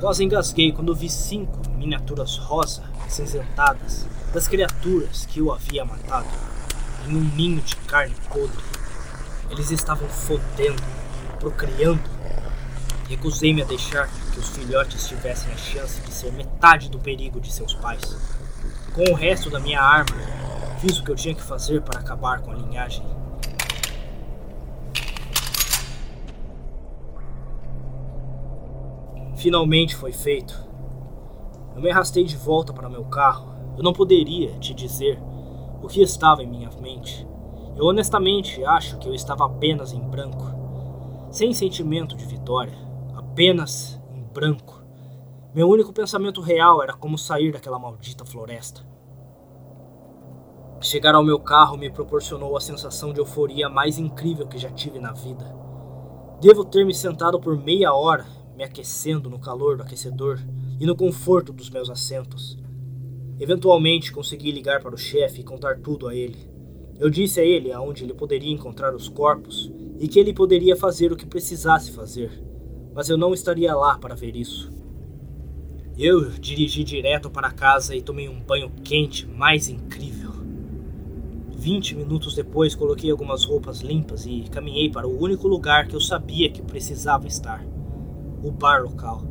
Quase 0.00 0.24
engasguei 0.24 0.72
quando 0.72 0.94
vi 0.94 1.10
cinco 1.10 1.60
miniaturas 1.76 2.38
rosa 2.38 2.82
cinzentadas 3.06 4.06
das 4.32 4.48
criaturas 4.48 5.26
que 5.26 5.40
eu 5.40 5.52
havia 5.52 5.84
matado 5.84 6.28
em 7.06 7.16
um 7.16 7.20
ninho 7.20 7.60
de 7.60 7.76
carne 7.76 8.14
podre. 8.32 8.64
Eles 9.50 9.70
estavam 9.70 10.08
fodendo, 10.08 10.82
procriando. 11.38 12.19
Recusei-me 13.10 13.60
a 13.60 13.64
deixar 13.64 14.08
que 14.32 14.38
os 14.38 14.50
filhotes 14.50 15.08
tivessem 15.08 15.52
a 15.52 15.56
chance 15.56 16.00
de 16.00 16.12
ser 16.12 16.32
metade 16.32 16.88
do 16.88 17.00
perigo 17.00 17.40
de 17.40 17.52
seus 17.52 17.74
pais. 17.74 18.04
Com 18.94 19.02
o 19.10 19.16
resto 19.16 19.50
da 19.50 19.58
minha 19.58 19.82
arma, 19.82 20.16
fiz 20.78 20.96
o 20.96 21.02
que 21.02 21.10
eu 21.10 21.16
tinha 21.16 21.34
que 21.34 21.42
fazer 21.42 21.82
para 21.82 21.98
acabar 21.98 22.40
com 22.40 22.52
a 22.52 22.54
linhagem. 22.54 23.04
Finalmente 29.34 29.96
foi 29.96 30.12
feito. 30.12 30.56
Eu 31.74 31.82
me 31.82 31.90
arrastei 31.90 32.22
de 32.22 32.36
volta 32.36 32.72
para 32.72 32.88
meu 32.88 33.04
carro. 33.06 33.52
Eu 33.76 33.82
não 33.82 33.92
poderia 33.92 34.52
te 34.60 34.72
dizer 34.72 35.20
o 35.82 35.88
que 35.88 36.00
estava 36.00 36.44
em 36.44 36.46
minha 36.46 36.70
mente. 36.80 37.26
Eu 37.76 37.86
honestamente 37.86 38.64
acho 38.64 38.98
que 38.98 39.08
eu 39.08 39.14
estava 39.14 39.46
apenas 39.46 39.92
em 39.92 40.00
branco, 40.00 40.46
sem 41.32 41.52
sentimento 41.52 42.16
de 42.16 42.24
vitória, 42.24 42.89
apenas 43.40 43.98
em 44.14 44.20
branco. 44.34 44.84
Meu 45.54 45.66
único 45.66 45.94
pensamento 45.94 46.42
real 46.42 46.82
era 46.82 46.92
como 46.92 47.16
sair 47.16 47.50
daquela 47.50 47.78
maldita 47.78 48.22
floresta. 48.22 48.82
Chegar 50.78 51.14
ao 51.14 51.24
meu 51.24 51.40
carro 51.40 51.78
me 51.78 51.90
proporcionou 51.90 52.54
a 52.54 52.60
sensação 52.60 53.14
de 53.14 53.18
euforia 53.18 53.66
mais 53.70 53.96
incrível 53.96 54.46
que 54.46 54.58
já 54.58 54.70
tive 54.70 54.98
na 54.98 55.12
vida. 55.12 55.56
Devo 56.38 56.66
ter 56.66 56.84
me 56.84 56.92
sentado 56.92 57.40
por 57.40 57.56
meia 57.56 57.94
hora 57.94 58.26
me 58.54 58.62
aquecendo 58.62 59.30
no 59.30 59.38
calor 59.38 59.78
do 59.78 59.84
aquecedor 59.84 60.38
e 60.78 60.84
no 60.84 60.94
conforto 60.94 61.50
dos 61.50 61.70
meus 61.70 61.88
assentos. 61.88 62.58
Eventualmente 63.38 64.12
consegui 64.12 64.52
ligar 64.52 64.82
para 64.82 64.94
o 64.94 64.98
chefe 64.98 65.40
e 65.40 65.44
contar 65.44 65.78
tudo 65.78 66.08
a 66.08 66.14
ele. 66.14 66.46
Eu 66.98 67.08
disse 67.08 67.40
a 67.40 67.42
ele 67.42 67.72
aonde 67.72 68.04
ele 68.04 68.12
poderia 68.12 68.52
encontrar 68.52 68.94
os 68.94 69.08
corpos 69.08 69.72
e 69.98 70.06
que 70.06 70.20
ele 70.20 70.34
poderia 70.34 70.76
fazer 70.76 71.10
o 71.10 71.16
que 71.16 71.24
precisasse 71.24 71.90
fazer, 71.90 72.49
mas 73.00 73.08
eu 73.08 73.16
não 73.16 73.32
estaria 73.32 73.74
lá 73.74 73.96
para 73.96 74.14
ver 74.14 74.36
isso. 74.36 74.70
Eu 75.96 76.28
dirigi 76.32 76.84
direto 76.84 77.30
para 77.30 77.50
casa 77.50 77.96
e 77.96 78.02
tomei 78.02 78.28
um 78.28 78.38
banho 78.38 78.70
quente 78.84 79.26
mais 79.26 79.70
incrível. 79.70 80.32
Vinte 81.48 81.96
minutos 81.96 82.34
depois, 82.34 82.74
coloquei 82.74 83.10
algumas 83.10 83.42
roupas 83.46 83.80
limpas 83.80 84.26
e 84.26 84.44
caminhei 84.50 84.90
para 84.90 85.08
o 85.08 85.18
único 85.18 85.48
lugar 85.48 85.88
que 85.88 85.96
eu 85.96 86.00
sabia 86.00 86.50
que 86.50 86.60
precisava 86.60 87.26
estar 87.26 87.64
o 88.42 88.50
bar 88.50 88.82
local. 88.82 89.22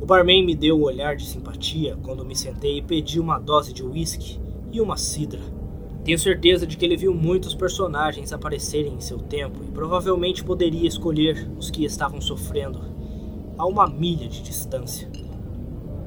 O 0.00 0.04
barman 0.04 0.44
me 0.44 0.56
deu 0.56 0.80
um 0.80 0.82
olhar 0.82 1.14
de 1.14 1.24
simpatia 1.24 1.96
quando 2.02 2.24
me 2.24 2.34
sentei 2.34 2.78
e 2.78 2.82
pedi 2.82 3.20
uma 3.20 3.38
dose 3.38 3.72
de 3.72 3.84
whisky 3.84 4.40
e 4.72 4.80
uma 4.80 4.96
cidra. 4.96 5.61
Tenho 6.04 6.18
certeza 6.18 6.66
de 6.66 6.76
que 6.76 6.84
ele 6.84 6.96
viu 6.96 7.14
muitos 7.14 7.54
personagens 7.54 8.32
aparecerem 8.32 8.94
em 8.94 9.00
seu 9.00 9.18
tempo 9.18 9.62
e 9.62 9.70
provavelmente 9.70 10.42
poderia 10.42 10.88
escolher 10.88 11.48
os 11.56 11.70
que 11.70 11.84
estavam 11.84 12.20
sofrendo 12.20 12.80
a 13.56 13.64
uma 13.66 13.86
milha 13.86 14.28
de 14.28 14.42
distância. 14.42 15.08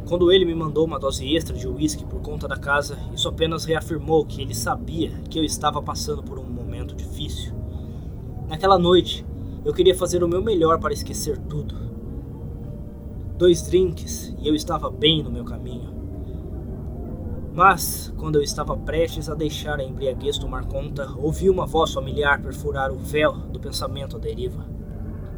Quando 0.08 0.32
ele 0.32 0.44
me 0.44 0.54
mandou 0.54 0.86
uma 0.86 1.00
dose 1.00 1.34
extra 1.34 1.56
de 1.56 1.68
whisky 1.68 2.06
por 2.06 2.22
conta 2.22 2.48
da 2.48 2.58
casa, 2.58 2.98
isso 3.14 3.28
apenas 3.28 3.64
reafirmou 3.64 4.26
que 4.26 4.42
ele 4.42 4.54
sabia 4.54 5.12
que 5.30 5.40
eu 5.40 5.44
estava 5.44 5.82
passando 5.82 6.22
por 6.22 6.38
um 6.38 6.44
momento 6.44 6.94
difícil. 6.94 7.54
Naquela 8.50 8.78
noite, 8.78 9.26
eu 9.64 9.74
queria 9.74 9.96
fazer 9.96 10.24
o 10.24 10.28
meu 10.28 10.44
melhor 10.44 10.78
para 10.80 10.94
esquecer 10.94 11.38
tudo. 11.38 11.74
Dois 13.38 13.64
drinks 13.68 14.36
e 14.38 14.48
eu 14.48 14.54
estava 14.54 14.92
bem 14.92 15.24
no 15.24 15.32
meu 15.32 15.46
caminho. 15.46 15.95
Mas, 17.56 18.14
quando 18.18 18.36
eu 18.36 18.42
estava 18.42 18.76
prestes 18.76 19.30
a 19.30 19.34
deixar 19.34 19.80
a 19.80 19.84
embriaguez 19.84 20.38
tomar 20.38 20.66
conta, 20.66 21.10
ouvi 21.16 21.50
uma 21.50 21.66
voz 21.66 21.94
familiar 21.94 22.42
perfurar 22.42 22.92
o 22.92 22.98
véu 22.98 23.32
do 23.32 23.62
pensamento 23.62 24.18
à 24.18 24.20
deriva. 24.20 24.66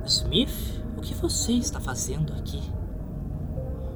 Smith, 0.04 0.84
o 0.98 1.02
que 1.02 1.14
você 1.14 1.52
está 1.52 1.80
fazendo 1.80 2.34
aqui? 2.34 2.60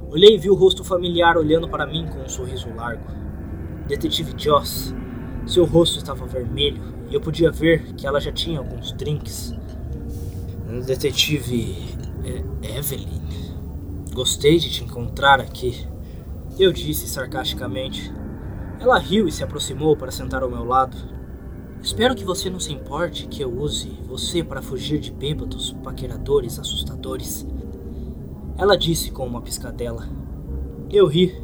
Olhei 0.08 0.36
e 0.36 0.38
vi 0.38 0.48
o 0.48 0.54
rosto 0.54 0.84
familiar 0.84 1.36
olhando 1.36 1.68
para 1.68 1.84
mim 1.84 2.06
com 2.06 2.20
um 2.20 2.28
sorriso 2.28 2.72
largo. 2.72 3.10
Detetive 3.88 4.34
Joss. 4.36 4.94
Seu 5.44 5.64
rosto 5.64 5.98
estava 5.98 6.24
vermelho 6.24 6.80
e 7.10 7.14
eu 7.14 7.20
podia 7.20 7.50
ver 7.50 7.92
que 7.94 8.06
ela 8.06 8.20
já 8.20 8.30
tinha 8.30 8.60
alguns 8.60 8.92
drinks. 8.92 9.52
Detetive 10.86 11.76
é, 12.24 12.78
Evelyn, 12.78 13.20
gostei 14.14 14.58
de 14.58 14.70
te 14.70 14.84
encontrar 14.84 15.40
aqui. 15.40 15.90
Eu 16.62 16.72
disse 16.72 17.08
sarcasticamente. 17.08 18.14
Ela 18.78 18.96
riu 18.96 19.26
e 19.26 19.32
se 19.32 19.42
aproximou 19.42 19.96
para 19.96 20.12
sentar 20.12 20.44
ao 20.44 20.48
meu 20.48 20.62
lado. 20.62 20.96
Espero 21.82 22.14
que 22.14 22.24
você 22.24 22.48
não 22.48 22.60
se 22.60 22.72
importe 22.72 23.26
que 23.26 23.42
eu 23.42 23.52
use 23.52 23.90
você 24.06 24.44
para 24.44 24.62
fugir 24.62 25.00
de 25.00 25.10
bêbados, 25.10 25.72
paqueradores, 25.82 26.60
assustadores. 26.60 27.44
Ela 28.56 28.78
disse 28.78 29.10
com 29.10 29.26
uma 29.26 29.42
piscadela. 29.42 30.08
Eu 30.88 31.08
ri. 31.08 31.36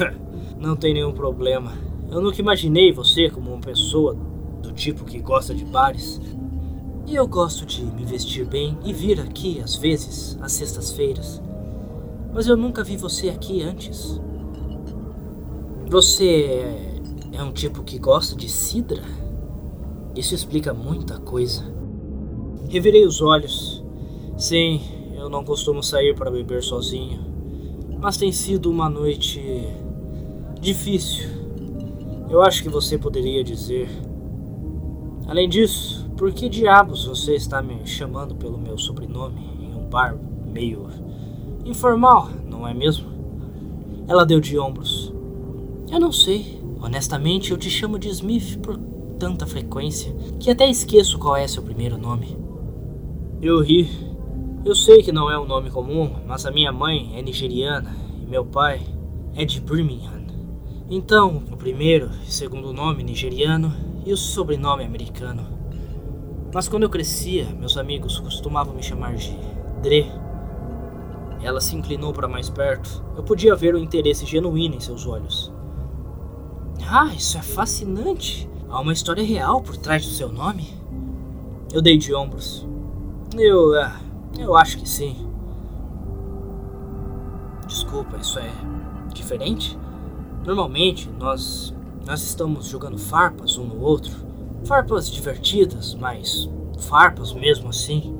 não 0.60 0.76
tem 0.76 0.92
nenhum 0.92 1.14
problema. 1.14 1.72
Eu 2.10 2.20
nunca 2.20 2.42
imaginei 2.42 2.92
você 2.92 3.30
como 3.30 3.54
uma 3.54 3.62
pessoa 3.62 4.14
do 4.62 4.72
tipo 4.72 5.06
que 5.06 5.20
gosta 5.20 5.54
de 5.54 5.64
bares. 5.64 6.20
E 7.06 7.14
eu 7.14 7.26
gosto 7.26 7.64
de 7.64 7.82
me 7.82 8.04
vestir 8.04 8.44
bem 8.44 8.78
e 8.84 8.92
vir 8.92 9.22
aqui 9.22 9.58
às 9.58 9.74
vezes, 9.74 10.36
às 10.38 10.52
sextas-feiras. 10.52 11.40
Mas 12.30 12.46
eu 12.46 12.58
nunca 12.58 12.84
vi 12.84 12.98
você 12.98 13.30
aqui 13.30 13.62
antes. 13.62 14.20
Você 15.88 17.00
é 17.32 17.40
um 17.40 17.52
tipo 17.52 17.84
que 17.84 17.96
gosta 17.96 18.34
de 18.34 18.48
cidra? 18.48 19.04
Isso 20.16 20.34
explica 20.34 20.74
muita 20.74 21.20
coisa. 21.20 21.62
Revirei 22.68 23.06
os 23.06 23.22
olhos. 23.22 23.84
Sim, 24.36 24.80
eu 25.16 25.28
não 25.28 25.44
costumo 25.44 25.84
sair 25.84 26.12
para 26.16 26.28
beber 26.28 26.60
sozinho. 26.60 27.20
Mas 28.00 28.16
tem 28.16 28.32
sido 28.32 28.68
uma 28.68 28.90
noite 28.90 29.40
difícil. 30.60 31.28
Eu 32.28 32.42
acho 32.42 32.64
que 32.64 32.68
você 32.68 32.98
poderia 32.98 33.44
dizer. 33.44 33.88
Além 35.28 35.48
disso, 35.48 36.10
por 36.16 36.32
que 36.32 36.48
diabos 36.48 37.04
você 37.04 37.36
está 37.36 37.62
me 37.62 37.86
chamando 37.86 38.34
pelo 38.34 38.58
meu 38.58 38.76
sobrenome 38.76 39.40
em 39.60 39.72
um 39.72 39.88
bar 39.88 40.18
meio 40.44 40.88
informal, 41.64 42.28
não 42.44 42.66
é 42.66 42.74
mesmo? 42.74 43.06
Ela 44.08 44.26
deu 44.26 44.40
de 44.40 44.58
ombros. 44.58 45.14
Eu 45.90 46.00
não 46.00 46.12
sei. 46.12 46.60
Honestamente, 46.80 47.50
eu 47.50 47.56
te 47.56 47.70
chamo 47.70 47.98
de 47.98 48.08
Smith 48.08 48.58
por 48.58 48.76
tanta 49.18 49.46
frequência 49.46 50.14
que 50.38 50.50
até 50.50 50.68
esqueço 50.68 51.18
qual 51.18 51.36
é 51.36 51.46
seu 51.46 51.62
primeiro 51.62 51.96
nome. 51.96 52.36
Eu 53.40 53.60
ri. 53.62 53.88
Eu 54.64 54.74
sei 54.74 55.02
que 55.02 55.12
não 55.12 55.30
é 55.30 55.38
um 55.38 55.46
nome 55.46 55.70
comum, 55.70 56.10
mas 56.26 56.44
a 56.44 56.50
minha 56.50 56.72
mãe 56.72 57.12
é 57.14 57.22
nigeriana 57.22 57.94
e 58.20 58.26
meu 58.26 58.44
pai 58.44 58.82
é 59.34 59.44
de 59.44 59.60
Birmingham. 59.60 60.26
Então, 60.88 61.42
o 61.50 61.56
primeiro 61.56 62.10
e 62.26 62.32
segundo 62.32 62.72
nome 62.72 63.02
nigeriano 63.02 63.72
e 64.04 64.12
o 64.12 64.16
sobrenome 64.16 64.84
americano. 64.84 65.46
Mas 66.54 66.68
quando 66.68 66.84
eu 66.84 66.90
crescia, 66.90 67.46
meus 67.58 67.76
amigos 67.76 68.18
costumavam 68.18 68.74
me 68.74 68.82
chamar 68.82 69.14
de 69.14 69.36
Dre. 69.82 70.06
Ela 71.42 71.60
se 71.60 71.76
inclinou 71.76 72.12
para 72.12 72.28
mais 72.28 72.48
perto. 72.48 73.04
Eu 73.16 73.22
podia 73.22 73.54
ver 73.54 73.74
o 73.74 73.78
interesse 73.78 74.24
genuíno 74.24 74.74
em 74.74 74.80
seus 74.80 75.06
olhos. 75.06 75.52
Ah, 76.88 77.12
isso 77.14 77.36
é 77.36 77.42
fascinante. 77.42 78.48
Há 78.68 78.80
uma 78.80 78.92
história 78.92 79.24
real 79.24 79.60
por 79.60 79.76
trás 79.76 80.04
do 80.04 80.12
seu 80.12 80.30
nome? 80.30 80.72
Eu 81.72 81.82
dei 81.82 81.98
de 81.98 82.14
ombros. 82.14 82.66
Eu. 83.36 83.74
É, 83.74 83.92
eu 84.38 84.56
acho 84.56 84.78
que 84.78 84.88
sim. 84.88 85.28
Desculpa, 87.66 88.16
isso 88.18 88.38
é 88.38 88.50
diferente? 89.12 89.78
Normalmente 90.44 91.10
nós. 91.10 91.74
Nós 92.06 92.22
estamos 92.22 92.66
jogando 92.66 92.98
farpas 92.98 93.58
um 93.58 93.64
no 93.64 93.80
outro 93.80 94.26
farpas 94.66 95.08
divertidas, 95.08 95.94
mas 95.94 96.50
farpas 96.78 97.32
mesmo 97.32 97.68
assim. 97.68 98.16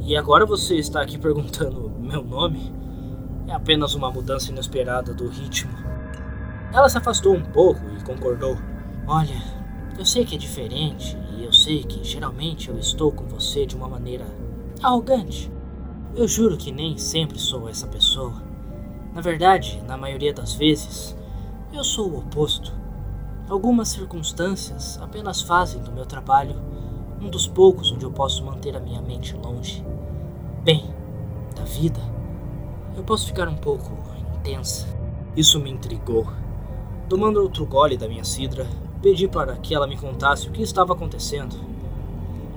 E 0.00 0.16
agora 0.16 0.46
você 0.46 0.76
está 0.76 1.02
aqui 1.02 1.18
perguntando 1.18 1.90
meu 2.00 2.24
nome? 2.24 2.72
É 3.46 3.52
apenas 3.52 3.94
uma 3.94 4.10
mudança 4.10 4.50
inesperada 4.50 5.12
do 5.12 5.28
ritmo. 5.28 5.72
Ela 6.72 6.88
se 6.88 6.98
afastou 6.98 7.34
um 7.34 7.42
pouco 7.42 7.80
e 7.98 8.04
concordou. 8.04 8.56
Olha, 9.06 9.42
eu 9.98 10.04
sei 10.04 10.24
que 10.24 10.36
é 10.36 10.38
diferente 10.38 11.18
e 11.36 11.44
eu 11.44 11.52
sei 11.52 11.82
que 11.82 12.04
geralmente 12.04 12.68
eu 12.68 12.78
estou 12.78 13.10
com 13.10 13.24
você 13.24 13.66
de 13.66 13.74
uma 13.74 13.88
maneira 13.88 14.26
arrogante. 14.82 15.50
Eu 16.14 16.28
juro 16.28 16.56
que 16.56 16.72
nem 16.72 16.96
sempre 16.96 17.38
sou 17.38 17.68
essa 17.68 17.86
pessoa. 17.86 18.42
Na 19.12 19.20
verdade, 19.20 19.82
na 19.86 19.96
maioria 19.96 20.32
das 20.32 20.54
vezes, 20.54 21.16
eu 21.72 21.82
sou 21.82 22.08
o 22.08 22.18
oposto. 22.18 22.72
Algumas 23.48 23.88
circunstâncias 23.88 24.98
apenas 25.02 25.42
fazem 25.42 25.82
do 25.82 25.90
meu 25.90 26.06
trabalho 26.06 26.54
um 27.20 27.28
dos 27.28 27.46
poucos 27.46 27.92
onde 27.92 28.04
eu 28.04 28.10
posso 28.10 28.44
manter 28.44 28.76
a 28.76 28.80
minha 28.80 29.02
mente 29.02 29.36
longe. 29.36 29.84
Bem, 30.62 30.88
da 31.54 31.64
vida, 31.64 32.00
eu 32.96 33.02
posso 33.02 33.26
ficar 33.26 33.48
um 33.48 33.56
pouco 33.56 33.90
intensa. 34.38 34.86
Isso 35.36 35.60
me 35.60 35.70
intrigou. 35.70 36.26
Tomando 37.10 37.42
outro 37.42 37.66
gole 37.66 37.96
da 37.96 38.06
minha 38.06 38.22
cidra, 38.22 38.64
pedi 39.02 39.26
para 39.26 39.56
que 39.56 39.74
ela 39.74 39.84
me 39.84 39.96
contasse 39.96 40.48
o 40.48 40.52
que 40.52 40.62
estava 40.62 40.92
acontecendo. 40.92 41.56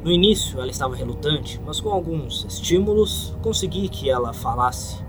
No 0.04 0.12
início, 0.12 0.62
ela 0.62 0.70
estava 0.70 0.96
relutante, 0.96 1.60
mas 1.66 1.82
com 1.82 1.90
alguns 1.90 2.46
estímulos 2.46 3.36
consegui 3.42 3.90
que 3.90 4.12
ela 4.12 4.32
falasse. 4.32 5.04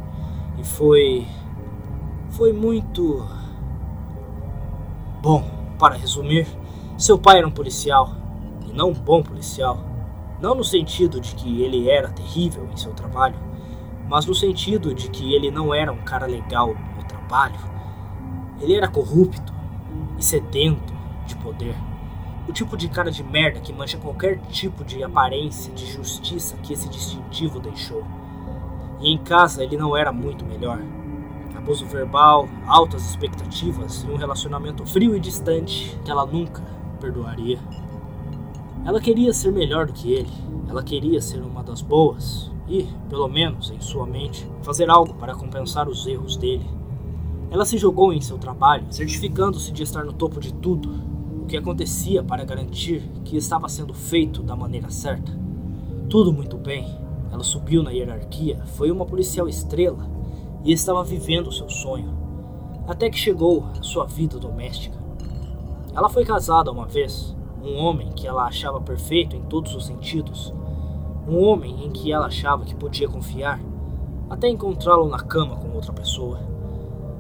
E 0.59 0.65
foi. 0.65 1.27
Foi 2.31 2.55
muito. 2.55 3.23
Bom, 5.21 5.45
para 5.79 5.95
resumir, 5.95 6.47
seu 6.97 7.19
pai 7.19 7.37
era 7.37 7.47
um 7.47 7.51
policial, 7.51 8.17
e 8.67 8.73
não 8.73 8.93
um 8.93 8.95
bom 8.95 9.23
policial. 9.23 9.79
Não 10.41 10.55
no 10.55 10.65
sentido 10.65 11.21
de 11.21 11.35
que 11.35 11.61
ele 11.61 11.91
era 11.91 12.09
terrível 12.09 12.67
em 12.73 12.77
seu 12.79 12.95
trabalho, 12.95 13.37
mas 14.09 14.25
no 14.25 14.35
sentido 14.35 14.95
de 14.95 15.11
que 15.11 15.35
ele 15.35 15.51
não 15.51 15.75
era 15.75 15.93
um 15.93 16.03
cara 16.03 16.25
legal 16.25 16.75
no 16.97 17.05
trabalho. 17.05 17.75
Ele 18.65 18.75
era 18.75 18.89
corrupto 18.89 19.53
e 20.19 20.25
sedento 20.25 20.95
de 21.27 21.37
poder. 21.37 21.77
O 22.49 22.53
tipo 22.53 22.79
de 22.79 22.89
cara 22.89 23.11
de 23.11 23.23
merda 23.23 23.61
que 23.61 23.75
mancha 23.75 23.99
qualquer 23.99 24.39
tipo 24.49 24.83
de 24.83 25.05
aparência 25.05 25.71
de 25.75 25.85
justiça 25.85 26.57
que 26.63 26.73
esse 26.73 26.89
distintivo 26.89 27.61
deixou. 27.61 28.03
E 29.01 29.13
em 29.13 29.19
casa 29.19 29.63
ele 29.63 29.77
não 29.77 29.95
era 29.95 30.11
muito 30.11 30.47
melhor. 30.47 30.81
Abuso 31.55 31.85
verbal, 31.85 32.49
altas 32.67 33.05
expectativas 33.09 34.03
e 34.03 34.11
um 34.11 34.17
relacionamento 34.17 34.87
frio 34.87 35.15
e 35.15 35.21
distante 35.21 35.99
que 36.03 36.11
ela 36.11 36.25
nunca 36.25 36.63
perdoaria. 36.99 37.59
Ela 38.87 38.99
queria 38.99 39.35
ser 39.35 39.53
melhor 39.53 39.87
do 39.87 39.93
que 39.93 40.11
ele. 40.11 40.33
Ela 40.71 40.83
queria 40.83 41.21
ser 41.21 41.43
uma 41.43 41.63
das 41.63 41.83
boas 41.83 42.51
e, 42.67 42.89
pelo 43.11 43.29
menos 43.29 43.71
em 43.71 43.81
sua 43.81 44.07
mente, 44.07 44.51
fazer 44.63 44.89
algo 44.89 45.13
para 45.15 45.35
compensar 45.35 45.87
os 45.87 46.07
erros 46.07 46.37
dele. 46.39 46.67
Ela 47.55 47.65
se 47.65 47.79
jogou 47.79 48.13
em 48.13 48.21
seu 48.21 48.37
trabalho, 48.37 48.85
certificando-se 48.91 49.71
de 49.71 49.85
estar 49.85 50.05
no 50.05 50.13
topo 50.13 50.41
de 50.41 50.53
tudo, 50.53 50.91
o 51.41 51.47
que 51.47 51.57
acontecia 51.57 52.21
para 52.21 52.45
garantir 52.45 53.09
que 53.25 53.37
estava 53.37 53.69
sendo 53.69 53.95
feito 53.95 54.43
da 54.43 54.57
maneira 54.57 54.91
certa. 54.91 55.31
Tudo 56.11 56.33
muito 56.33 56.57
bem. 56.57 56.99
Ela 57.31 57.45
subiu 57.45 57.81
na 57.85 57.93
hierarquia, 57.93 58.61
foi 58.75 58.91
uma 58.91 59.07
policial 59.07 59.49
estrela 59.49 60.05
e 60.65 60.73
estava 60.73 61.05
vivendo 61.05 61.53
seu 61.53 61.71
sonho. 61.71 62.13
Até 62.89 63.09
que 63.09 63.17
chegou 63.17 63.65
a 63.79 63.85
sua 63.85 64.05
vida 64.05 64.37
doméstica. 64.37 64.99
Ela 65.95 66.09
foi 66.09 66.25
casada 66.25 66.73
uma 66.73 66.87
vez, 66.87 67.37
um 67.63 67.77
homem 67.77 68.11
que 68.17 68.27
ela 68.27 68.47
achava 68.47 68.81
perfeito 68.81 69.37
em 69.37 69.43
todos 69.43 69.77
os 69.77 69.87
sentidos, 69.87 70.53
um 71.29 71.39
homem 71.39 71.85
em 71.87 71.91
que 71.91 72.11
ela 72.11 72.27
achava 72.27 72.65
que 72.65 72.75
podia 72.75 73.09
confiar, 73.09 73.61
até 74.29 74.49
encontrá-lo 74.49 75.09
na 75.09 75.21
cama 75.21 75.55
com 75.55 75.71
outra 75.71 75.93
pessoa. 75.93 76.54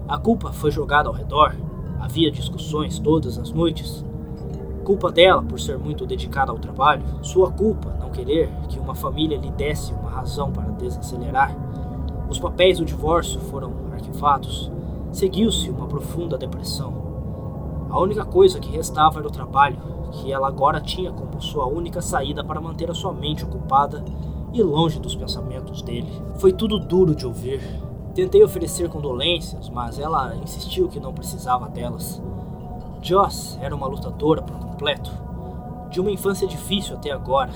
A 0.06 0.18
culpa 0.18 0.52
foi 0.52 0.70
jogada 0.70 1.08
ao 1.08 1.14
redor, 1.14 1.56
havia 1.98 2.30
discussões 2.30 2.98
todas 2.98 3.38
as 3.38 3.50
noites. 3.50 4.04
Culpa 4.84 5.10
dela 5.10 5.42
por 5.42 5.58
ser 5.58 5.78
muito 5.78 6.04
dedicada 6.04 6.52
ao 6.52 6.58
trabalho, 6.58 7.02
sua 7.22 7.50
culpa 7.50 7.96
não 7.98 8.10
querer 8.10 8.50
que 8.68 8.78
uma 8.78 8.94
família 8.94 9.38
lhe 9.38 9.50
desse 9.50 9.94
uma 9.94 10.10
razão 10.10 10.52
para 10.52 10.70
desacelerar. 10.72 11.56
Os 12.28 12.38
papéis 12.38 12.78
do 12.78 12.84
divórcio 12.84 13.40
foram 13.40 13.72
arquivados. 13.92 14.70
Seguiu-se 15.10 15.70
uma 15.70 15.86
profunda 15.86 16.36
depressão. 16.36 16.92
A 17.88 17.98
única 17.98 18.26
coisa 18.26 18.60
que 18.60 18.70
restava 18.70 19.20
era 19.20 19.28
o 19.28 19.32
trabalho, 19.32 19.78
que 20.12 20.30
ela 20.30 20.48
agora 20.48 20.82
tinha 20.82 21.12
como 21.12 21.40
sua 21.40 21.66
única 21.66 22.02
saída 22.02 22.44
para 22.44 22.60
manter 22.60 22.90
a 22.90 22.94
sua 22.94 23.12
mente 23.14 23.42
ocupada 23.42 24.04
e 24.52 24.62
longe 24.62 25.00
dos 25.00 25.16
pensamentos 25.16 25.80
dele. 25.80 26.12
Foi 26.36 26.52
tudo 26.52 26.78
duro 26.78 27.14
de 27.14 27.26
ouvir. 27.26 27.62
Tentei 28.14 28.44
oferecer 28.44 28.88
condolências, 28.88 29.68
mas 29.68 29.98
ela 29.98 30.36
insistiu 30.36 30.88
que 30.88 31.00
não 31.00 31.12
precisava 31.12 31.68
delas. 31.68 32.22
Joss 33.02 33.58
era 33.60 33.74
uma 33.74 33.88
lutadora 33.88 34.40
por 34.40 34.56
completo, 34.56 35.10
de 35.90 36.00
uma 36.00 36.12
infância 36.12 36.46
difícil 36.46 36.96
até 36.96 37.10
agora. 37.10 37.50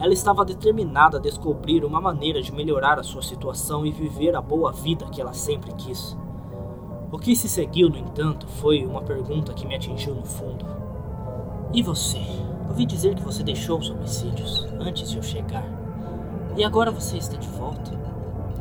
Ela 0.00 0.12
estava 0.12 0.44
determinada 0.44 1.18
a 1.18 1.20
descobrir 1.20 1.84
uma 1.84 2.00
maneira 2.00 2.42
de 2.42 2.52
melhorar 2.52 2.98
a 2.98 3.04
sua 3.04 3.22
situação 3.22 3.86
e 3.86 3.92
viver 3.92 4.34
a 4.34 4.40
boa 4.40 4.72
vida 4.72 5.06
que 5.06 5.20
ela 5.20 5.32
sempre 5.32 5.72
quis. 5.74 6.16
O 7.12 7.18
que 7.18 7.36
se 7.36 7.48
seguiu, 7.48 7.88
no 7.88 7.96
entanto, 7.96 8.48
foi 8.48 8.84
uma 8.84 9.02
pergunta 9.02 9.52
que 9.52 9.66
me 9.66 9.76
atingiu 9.76 10.14
no 10.14 10.24
fundo. 10.24 10.64
E 11.72 11.80
você? 11.80 12.20
Ouvi 12.68 12.86
dizer 12.86 13.14
que 13.14 13.22
você 13.22 13.44
deixou 13.44 13.78
os 13.78 13.88
homicídios 13.88 14.66
antes 14.80 15.10
de 15.10 15.16
eu 15.16 15.22
chegar. 15.22 15.64
E 16.56 16.64
agora 16.64 16.90
você 16.90 17.18
está 17.18 17.36
de 17.36 17.48
volta. 17.48 17.92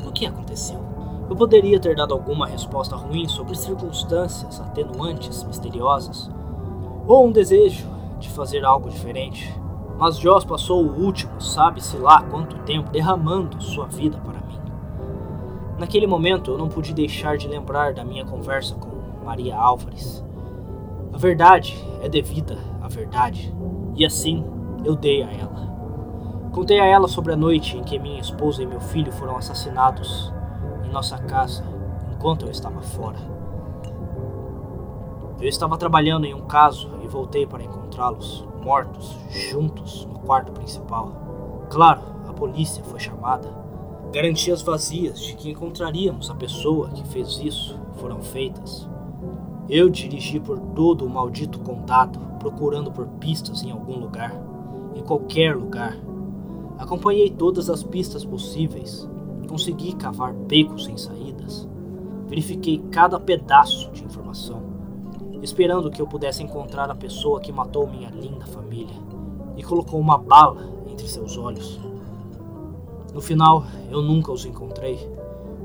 O 0.05 0.11
que 0.11 0.25
aconteceu? 0.25 0.98
Eu 1.29 1.35
poderia 1.35 1.79
ter 1.79 1.95
dado 1.95 2.11
alguma 2.11 2.47
resposta 2.47 2.95
ruim 2.95 3.27
sobre 3.27 3.55
circunstâncias 3.55 4.59
atenuantes 4.59 5.43
misteriosas, 5.43 6.27
ou 7.05 7.27
um 7.27 7.31
desejo 7.31 7.87
de 8.19 8.27
fazer 8.29 8.65
algo 8.65 8.89
diferente, 8.89 9.53
mas 9.99 10.17
Joss 10.17 10.43
passou 10.43 10.83
o 10.83 11.03
último, 11.03 11.39
sabe-se 11.39 11.97
lá 11.97 12.23
quanto 12.23 12.57
tempo, 12.63 12.89
derramando 12.89 13.61
sua 13.61 13.85
vida 13.85 14.17
para 14.17 14.41
mim. 14.41 14.59
Naquele 15.77 16.07
momento 16.07 16.49
eu 16.49 16.57
não 16.57 16.67
pude 16.67 16.95
deixar 16.95 17.37
de 17.37 17.47
lembrar 17.47 17.93
da 17.93 18.03
minha 18.03 18.25
conversa 18.25 18.73
com 18.73 18.89
Maria 19.23 19.55
Álvares. 19.55 20.23
A 21.13 21.17
verdade 21.17 21.77
é 22.01 22.09
devida 22.09 22.57
à 22.81 22.87
verdade, 22.87 23.53
e 23.95 24.03
assim 24.03 24.43
eu 24.83 24.95
dei 24.95 25.21
a 25.21 25.31
ela. 25.31 25.69
Contei 26.51 26.79
a 26.79 26.85
ela 26.85 27.07
sobre 27.07 27.33
a 27.33 27.37
noite 27.37 27.77
em 27.77 27.83
que 27.83 27.99
minha 27.99 28.19
esposa 28.19 28.63
e 28.63 28.65
meu 28.65 28.79
filho 28.79 29.11
foram 29.11 29.37
assassinados 29.37 30.33
em 30.89 30.91
nossa 30.91 31.17
casa 31.19 31.63
enquanto 32.11 32.45
eu 32.45 32.51
estava 32.51 32.81
fora. 32.81 33.19
Eu 35.39 35.47
estava 35.47 35.77
trabalhando 35.77 36.25
em 36.25 36.33
um 36.33 36.41
caso 36.41 36.89
e 37.01 37.07
voltei 37.07 37.45
para 37.45 37.63
encontrá-los 37.63 38.45
mortos 38.61 39.15
juntos 39.29 40.05
no 40.05 40.19
quarto 40.19 40.51
principal. 40.51 41.67
Claro, 41.69 42.01
a 42.27 42.33
polícia 42.33 42.83
foi 42.83 42.99
chamada 42.99 43.59
Garantias 44.11 44.63
vazias 44.63 45.19
de 45.19 45.35
que 45.35 45.51
encontraríamos 45.51 46.31
a 46.31 46.35
pessoa 46.35 46.89
que 46.89 47.07
fez 47.09 47.39
isso 47.39 47.79
foram 47.93 48.21
feitas. 48.23 48.89
Eu 49.69 49.87
dirigi 49.87 50.39
por 50.39 50.59
todo 50.59 51.05
o 51.05 51.09
maldito 51.09 51.59
condado, 51.59 52.19
procurando 52.39 52.91
por 52.91 53.05
pistas 53.05 53.61
em 53.61 53.69
algum 53.69 53.99
lugar, 53.99 54.33
em 54.95 55.03
qualquer 55.03 55.55
lugar. 55.55 55.95
Acompanhei 56.79 57.29
todas 57.29 57.69
as 57.69 57.83
pistas 57.83 58.25
possíveis, 58.25 59.07
consegui 59.49 59.93
cavar 59.93 60.31
becos 60.31 60.85
sem 60.85 60.95
saídas, 60.95 61.67
verifiquei 62.27 62.77
cada 62.91 63.19
pedaço 63.19 63.91
de 63.91 64.03
informação, 64.03 64.61
esperando 65.41 65.89
que 65.89 65.99
eu 65.99 66.05
pudesse 66.05 66.43
encontrar 66.43 66.91
a 66.91 66.95
pessoa 66.95 67.39
que 67.39 67.51
matou 67.51 67.87
minha 67.87 68.11
linda 68.11 68.45
família 68.45 68.95
e 69.57 69.63
colocou 69.63 69.99
uma 69.99 70.19
bala 70.19 70.69
entre 70.87 71.07
seus 71.07 71.35
olhos. 71.35 71.79
No 73.11 73.21
final, 73.21 73.65
eu 73.89 74.03
nunca 74.03 74.31
os 74.31 74.45
encontrei. 74.45 74.99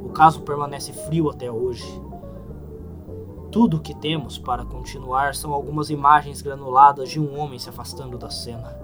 O 0.02 0.08
caso 0.08 0.40
permanece 0.40 0.92
frio 0.92 1.28
até 1.28 1.52
hoje. 1.52 1.84
Tudo 3.50 3.76
o 3.76 3.80
que 3.80 3.94
temos 3.94 4.38
para 4.38 4.64
continuar 4.64 5.34
são 5.34 5.52
algumas 5.52 5.90
imagens 5.90 6.40
granuladas 6.40 7.10
de 7.10 7.20
um 7.20 7.38
homem 7.38 7.58
se 7.58 7.68
afastando 7.68 8.16
da 8.16 8.30
cena. 8.30 8.83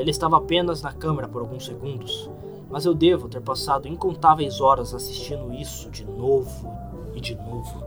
Ele 0.00 0.10
estava 0.10 0.38
apenas 0.38 0.80
na 0.80 0.94
câmera 0.94 1.28
por 1.28 1.42
alguns 1.42 1.66
segundos, 1.66 2.30
mas 2.70 2.86
eu 2.86 2.94
devo 2.94 3.28
ter 3.28 3.42
passado 3.42 3.86
incontáveis 3.86 4.58
horas 4.58 4.94
assistindo 4.94 5.52
isso 5.52 5.90
de 5.90 6.06
novo 6.06 6.72
e 7.14 7.20
de 7.20 7.34
novo, 7.34 7.84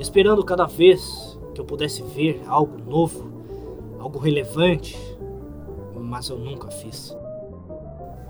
esperando 0.00 0.44
cada 0.44 0.66
vez 0.66 1.38
que 1.54 1.60
eu 1.60 1.64
pudesse 1.64 2.02
ver 2.02 2.42
algo 2.48 2.76
novo, 2.90 3.30
algo 4.00 4.18
relevante, 4.18 4.98
mas 5.94 6.28
eu 6.28 6.38
nunca 6.38 6.68
fiz. 6.72 7.16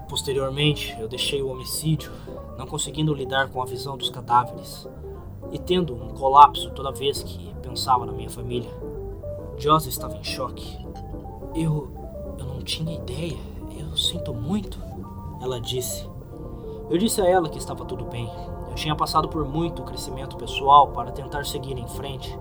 Posteriormente, 0.07 0.95
eu 1.01 1.09
deixei 1.09 1.43
o 1.43 1.49
homicídio, 1.49 2.13
não 2.59 2.67
conseguindo 2.67 3.15
lidar 3.15 3.49
com 3.49 3.63
a 3.63 3.65
visão 3.65 3.97
dos 3.97 4.11
cadáveres 4.11 4.87
e 5.51 5.59
tendo 5.59 5.95
um 5.95 6.09
colapso 6.09 6.71
toda 6.73 6.93
vez 6.93 7.23
que 7.23 7.55
pensava 7.63 8.05
na 8.05 8.13
minha 8.13 8.29
família. 8.29 8.71
Josie 9.57 9.89
estava 9.89 10.15
em 10.15 10.25
choque. 10.25 10.79
Eu. 11.55 11.98
Tinha 12.69 12.95
ideia. 12.95 13.39
Eu 13.77 13.97
sinto 13.97 14.35
muito. 14.35 14.79
Ela 15.41 15.59
disse. 15.59 16.09
Eu 16.91 16.99
disse 16.99 17.21
a 17.21 17.27
ela 17.27 17.49
que 17.49 17.59
estava 17.59 17.85
tudo 17.85 18.05
bem. 18.05 18.31
Eu 18.69 18.75
tinha 18.75 18.95
passado 18.95 19.29
por 19.29 19.45
muito 19.45 19.83
crescimento 19.83 20.37
pessoal 20.37 20.89
para 20.89 21.11
tentar 21.11 21.45
seguir 21.47 21.79
em 21.79 21.89
frente. 21.89 22.39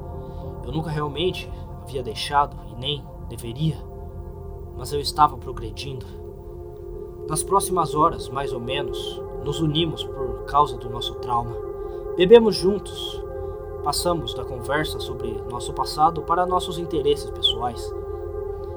Eu 0.65 0.71
nunca 0.71 0.89
realmente 0.89 1.49
havia 1.81 2.03
deixado 2.03 2.57
e 2.69 2.75
nem 2.75 3.03
deveria, 3.29 3.77
mas 4.77 4.91
eu 4.91 4.99
estava 4.99 5.37
progredindo. 5.37 6.05
Nas 7.29 7.41
próximas 7.41 7.95
horas, 7.95 8.27
mais 8.27 8.51
ou 8.51 8.59
menos, 8.59 9.21
nos 9.43 9.61
unimos 9.61 10.03
por 10.03 10.43
causa 10.45 10.77
do 10.77 10.89
nosso 10.89 11.15
trauma. 11.15 11.55
Bebemos 12.17 12.55
juntos. 12.55 13.23
Passamos 13.83 14.33
da 14.33 14.43
conversa 14.43 14.99
sobre 14.99 15.41
nosso 15.49 15.71
passado 15.73 16.21
para 16.23 16.45
nossos 16.45 16.77
interesses 16.77 17.29
pessoais. 17.29 17.93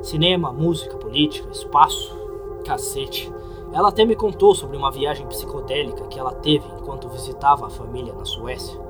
Cinema, 0.02 0.50
música, 0.50 0.96
política, 0.96 1.50
espaço. 1.50 2.18
Cacete. 2.64 3.30
Ela 3.72 3.88
até 3.88 4.04
me 4.04 4.16
contou 4.16 4.54
sobre 4.54 4.76
uma 4.76 4.90
viagem 4.90 5.26
psicodélica 5.26 6.06
que 6.06 6.18
ela 6.18 6.32
teve 6.32 6.64
enquanto 6.78 7.08
visitava 7.08 7.66
a 7.66 7.70
família 7.70 8.12
na 8.14 8.24
Suécia. 8.24 8.80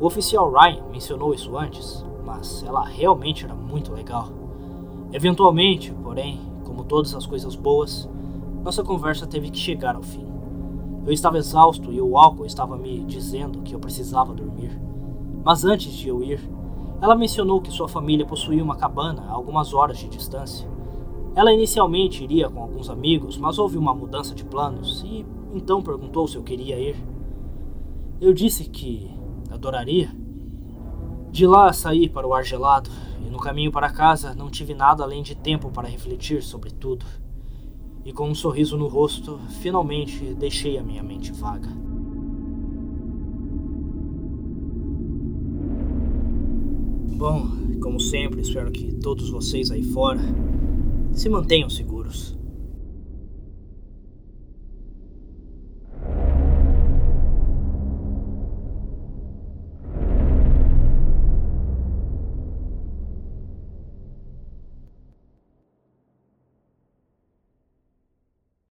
O 0.00 0.06
oficial 0.06 0.50
Ryan 0.50 0.84
mencionou 0.90 1.34
isso 1.34 1.56
antes, 1.56 2.04
mas 2.24 2.62
ela 2.66 2.84
realmente 2.84 3.44
era 3.44 3.54
muito 3.54 3.92
legal. 3.92 4.28
Eventualmente, 5.12 5.92
porém, 6.02 6.40
como 6.64 6.84
todas 6.84 7.14
as 7.14 7.26
coisas 7.26 7.54
boas, 7.54 8.08
nossa 8.62 8.82
conversa 8.82 9.26
teve 9.26 9.50
que 9.50 9.58
chegar 9.58 9.96
ao 9.96 10.02
fim. 10.02 10.26
Eu 11.06 11.12
estava 11.12 11.38
exausto 11.38 11.92
e 11.92 12.00
o 12.00 12.18
álcool 12.18 12.46
estava 12.46 12.76
me 12.76 13.04
dizendo 13.04 13.62
que 13.62 13.74
eu 13.74 13.80
precisava 13.80 14.34
dormir. 14.34 14.78
Mas 15.44 15.64
antes 15.64 15.92
de 15.92 16.08
eu 16.08 16.22
ir, 16.22 16.40
ela 17.00 17.14
mencionou 17.14 17.60
que 17.60 17.70
sua 17.70 17.88
família 17.88 18.26
possuía 18.26 18.62
uma 18.62 18.76
cabana 18.76 19.22
a 19.28 19.32
algumas 19.32 19.72
horas 19.72 19.98
de 19.98 20.08
distância. 20.08 20.68
Ela 21.34 21.52
inicialmente 21.52 22.24
iria 22.24 22.50
com 22.50 22.60
alguns 22.60 22.90
amigos, 22.90 23.38
mas 23.38 23.58
houve 23.58 23.78
uma 23.78 23.94
mudança 23.94 24.34
de 24.34 24.44
planos 24.44 25.04
e 25.06 25.24
então 25.54 25.82
perguntou 25.82 26.26
se 26.26 26.36
eu 26.36 26.42
queria 26.42 26.78
ir. 26.78 26.96
Eu 28.20 28.32
disse 28.32 28.64
que 28.64 29.10
adoraria. 29.50 30.10
De 31.30 31.46
lá 31.46 31.72
saí 31.72 32.08
para 32.08 32.26
o 32.26 32.34
ar 32.34 32.44
gelado 32.44 32.90
e 33.24 33.30
no 33.30 33.38
caminho 33.38 33.70
para 33.70 33.90
casa 33.90 34.34
não 34.34 34.50
tive 34.50 34.74
nada 34.74 35.04
além 35.04 35.22
de 35.22 35.36
tempo 35.36 35.70
para 35.70 35.86
refletir 35.86 36.42
sobre 36.42 36.70
tudo 36.70 37.06
e 38.04 38.12
com 38.12 38.28
um 38.28 38.34
sorriso 38.34 38.76
no 38.76 38.88
rosto, 38.88 39.38
finalmente 39.60 40.34
deixei 40.34 40.78
a 40.78 40.82
minha 40.82 41.02
mente 41.02 41.30
vaga. 41.30 41.87
Bom, 47.18 47.48
como 47.80 47.98
sempre, 47.98 48.42
espero 48.42 48.70
que 48.70 48.94
todos 48.94 49.28
vocês 49.28 49.72
aí 49.72 49.82
fora 49.82 50.20
se 51.12 51.28
mantenham 51.28 51.68
seguros. 51.68 52.37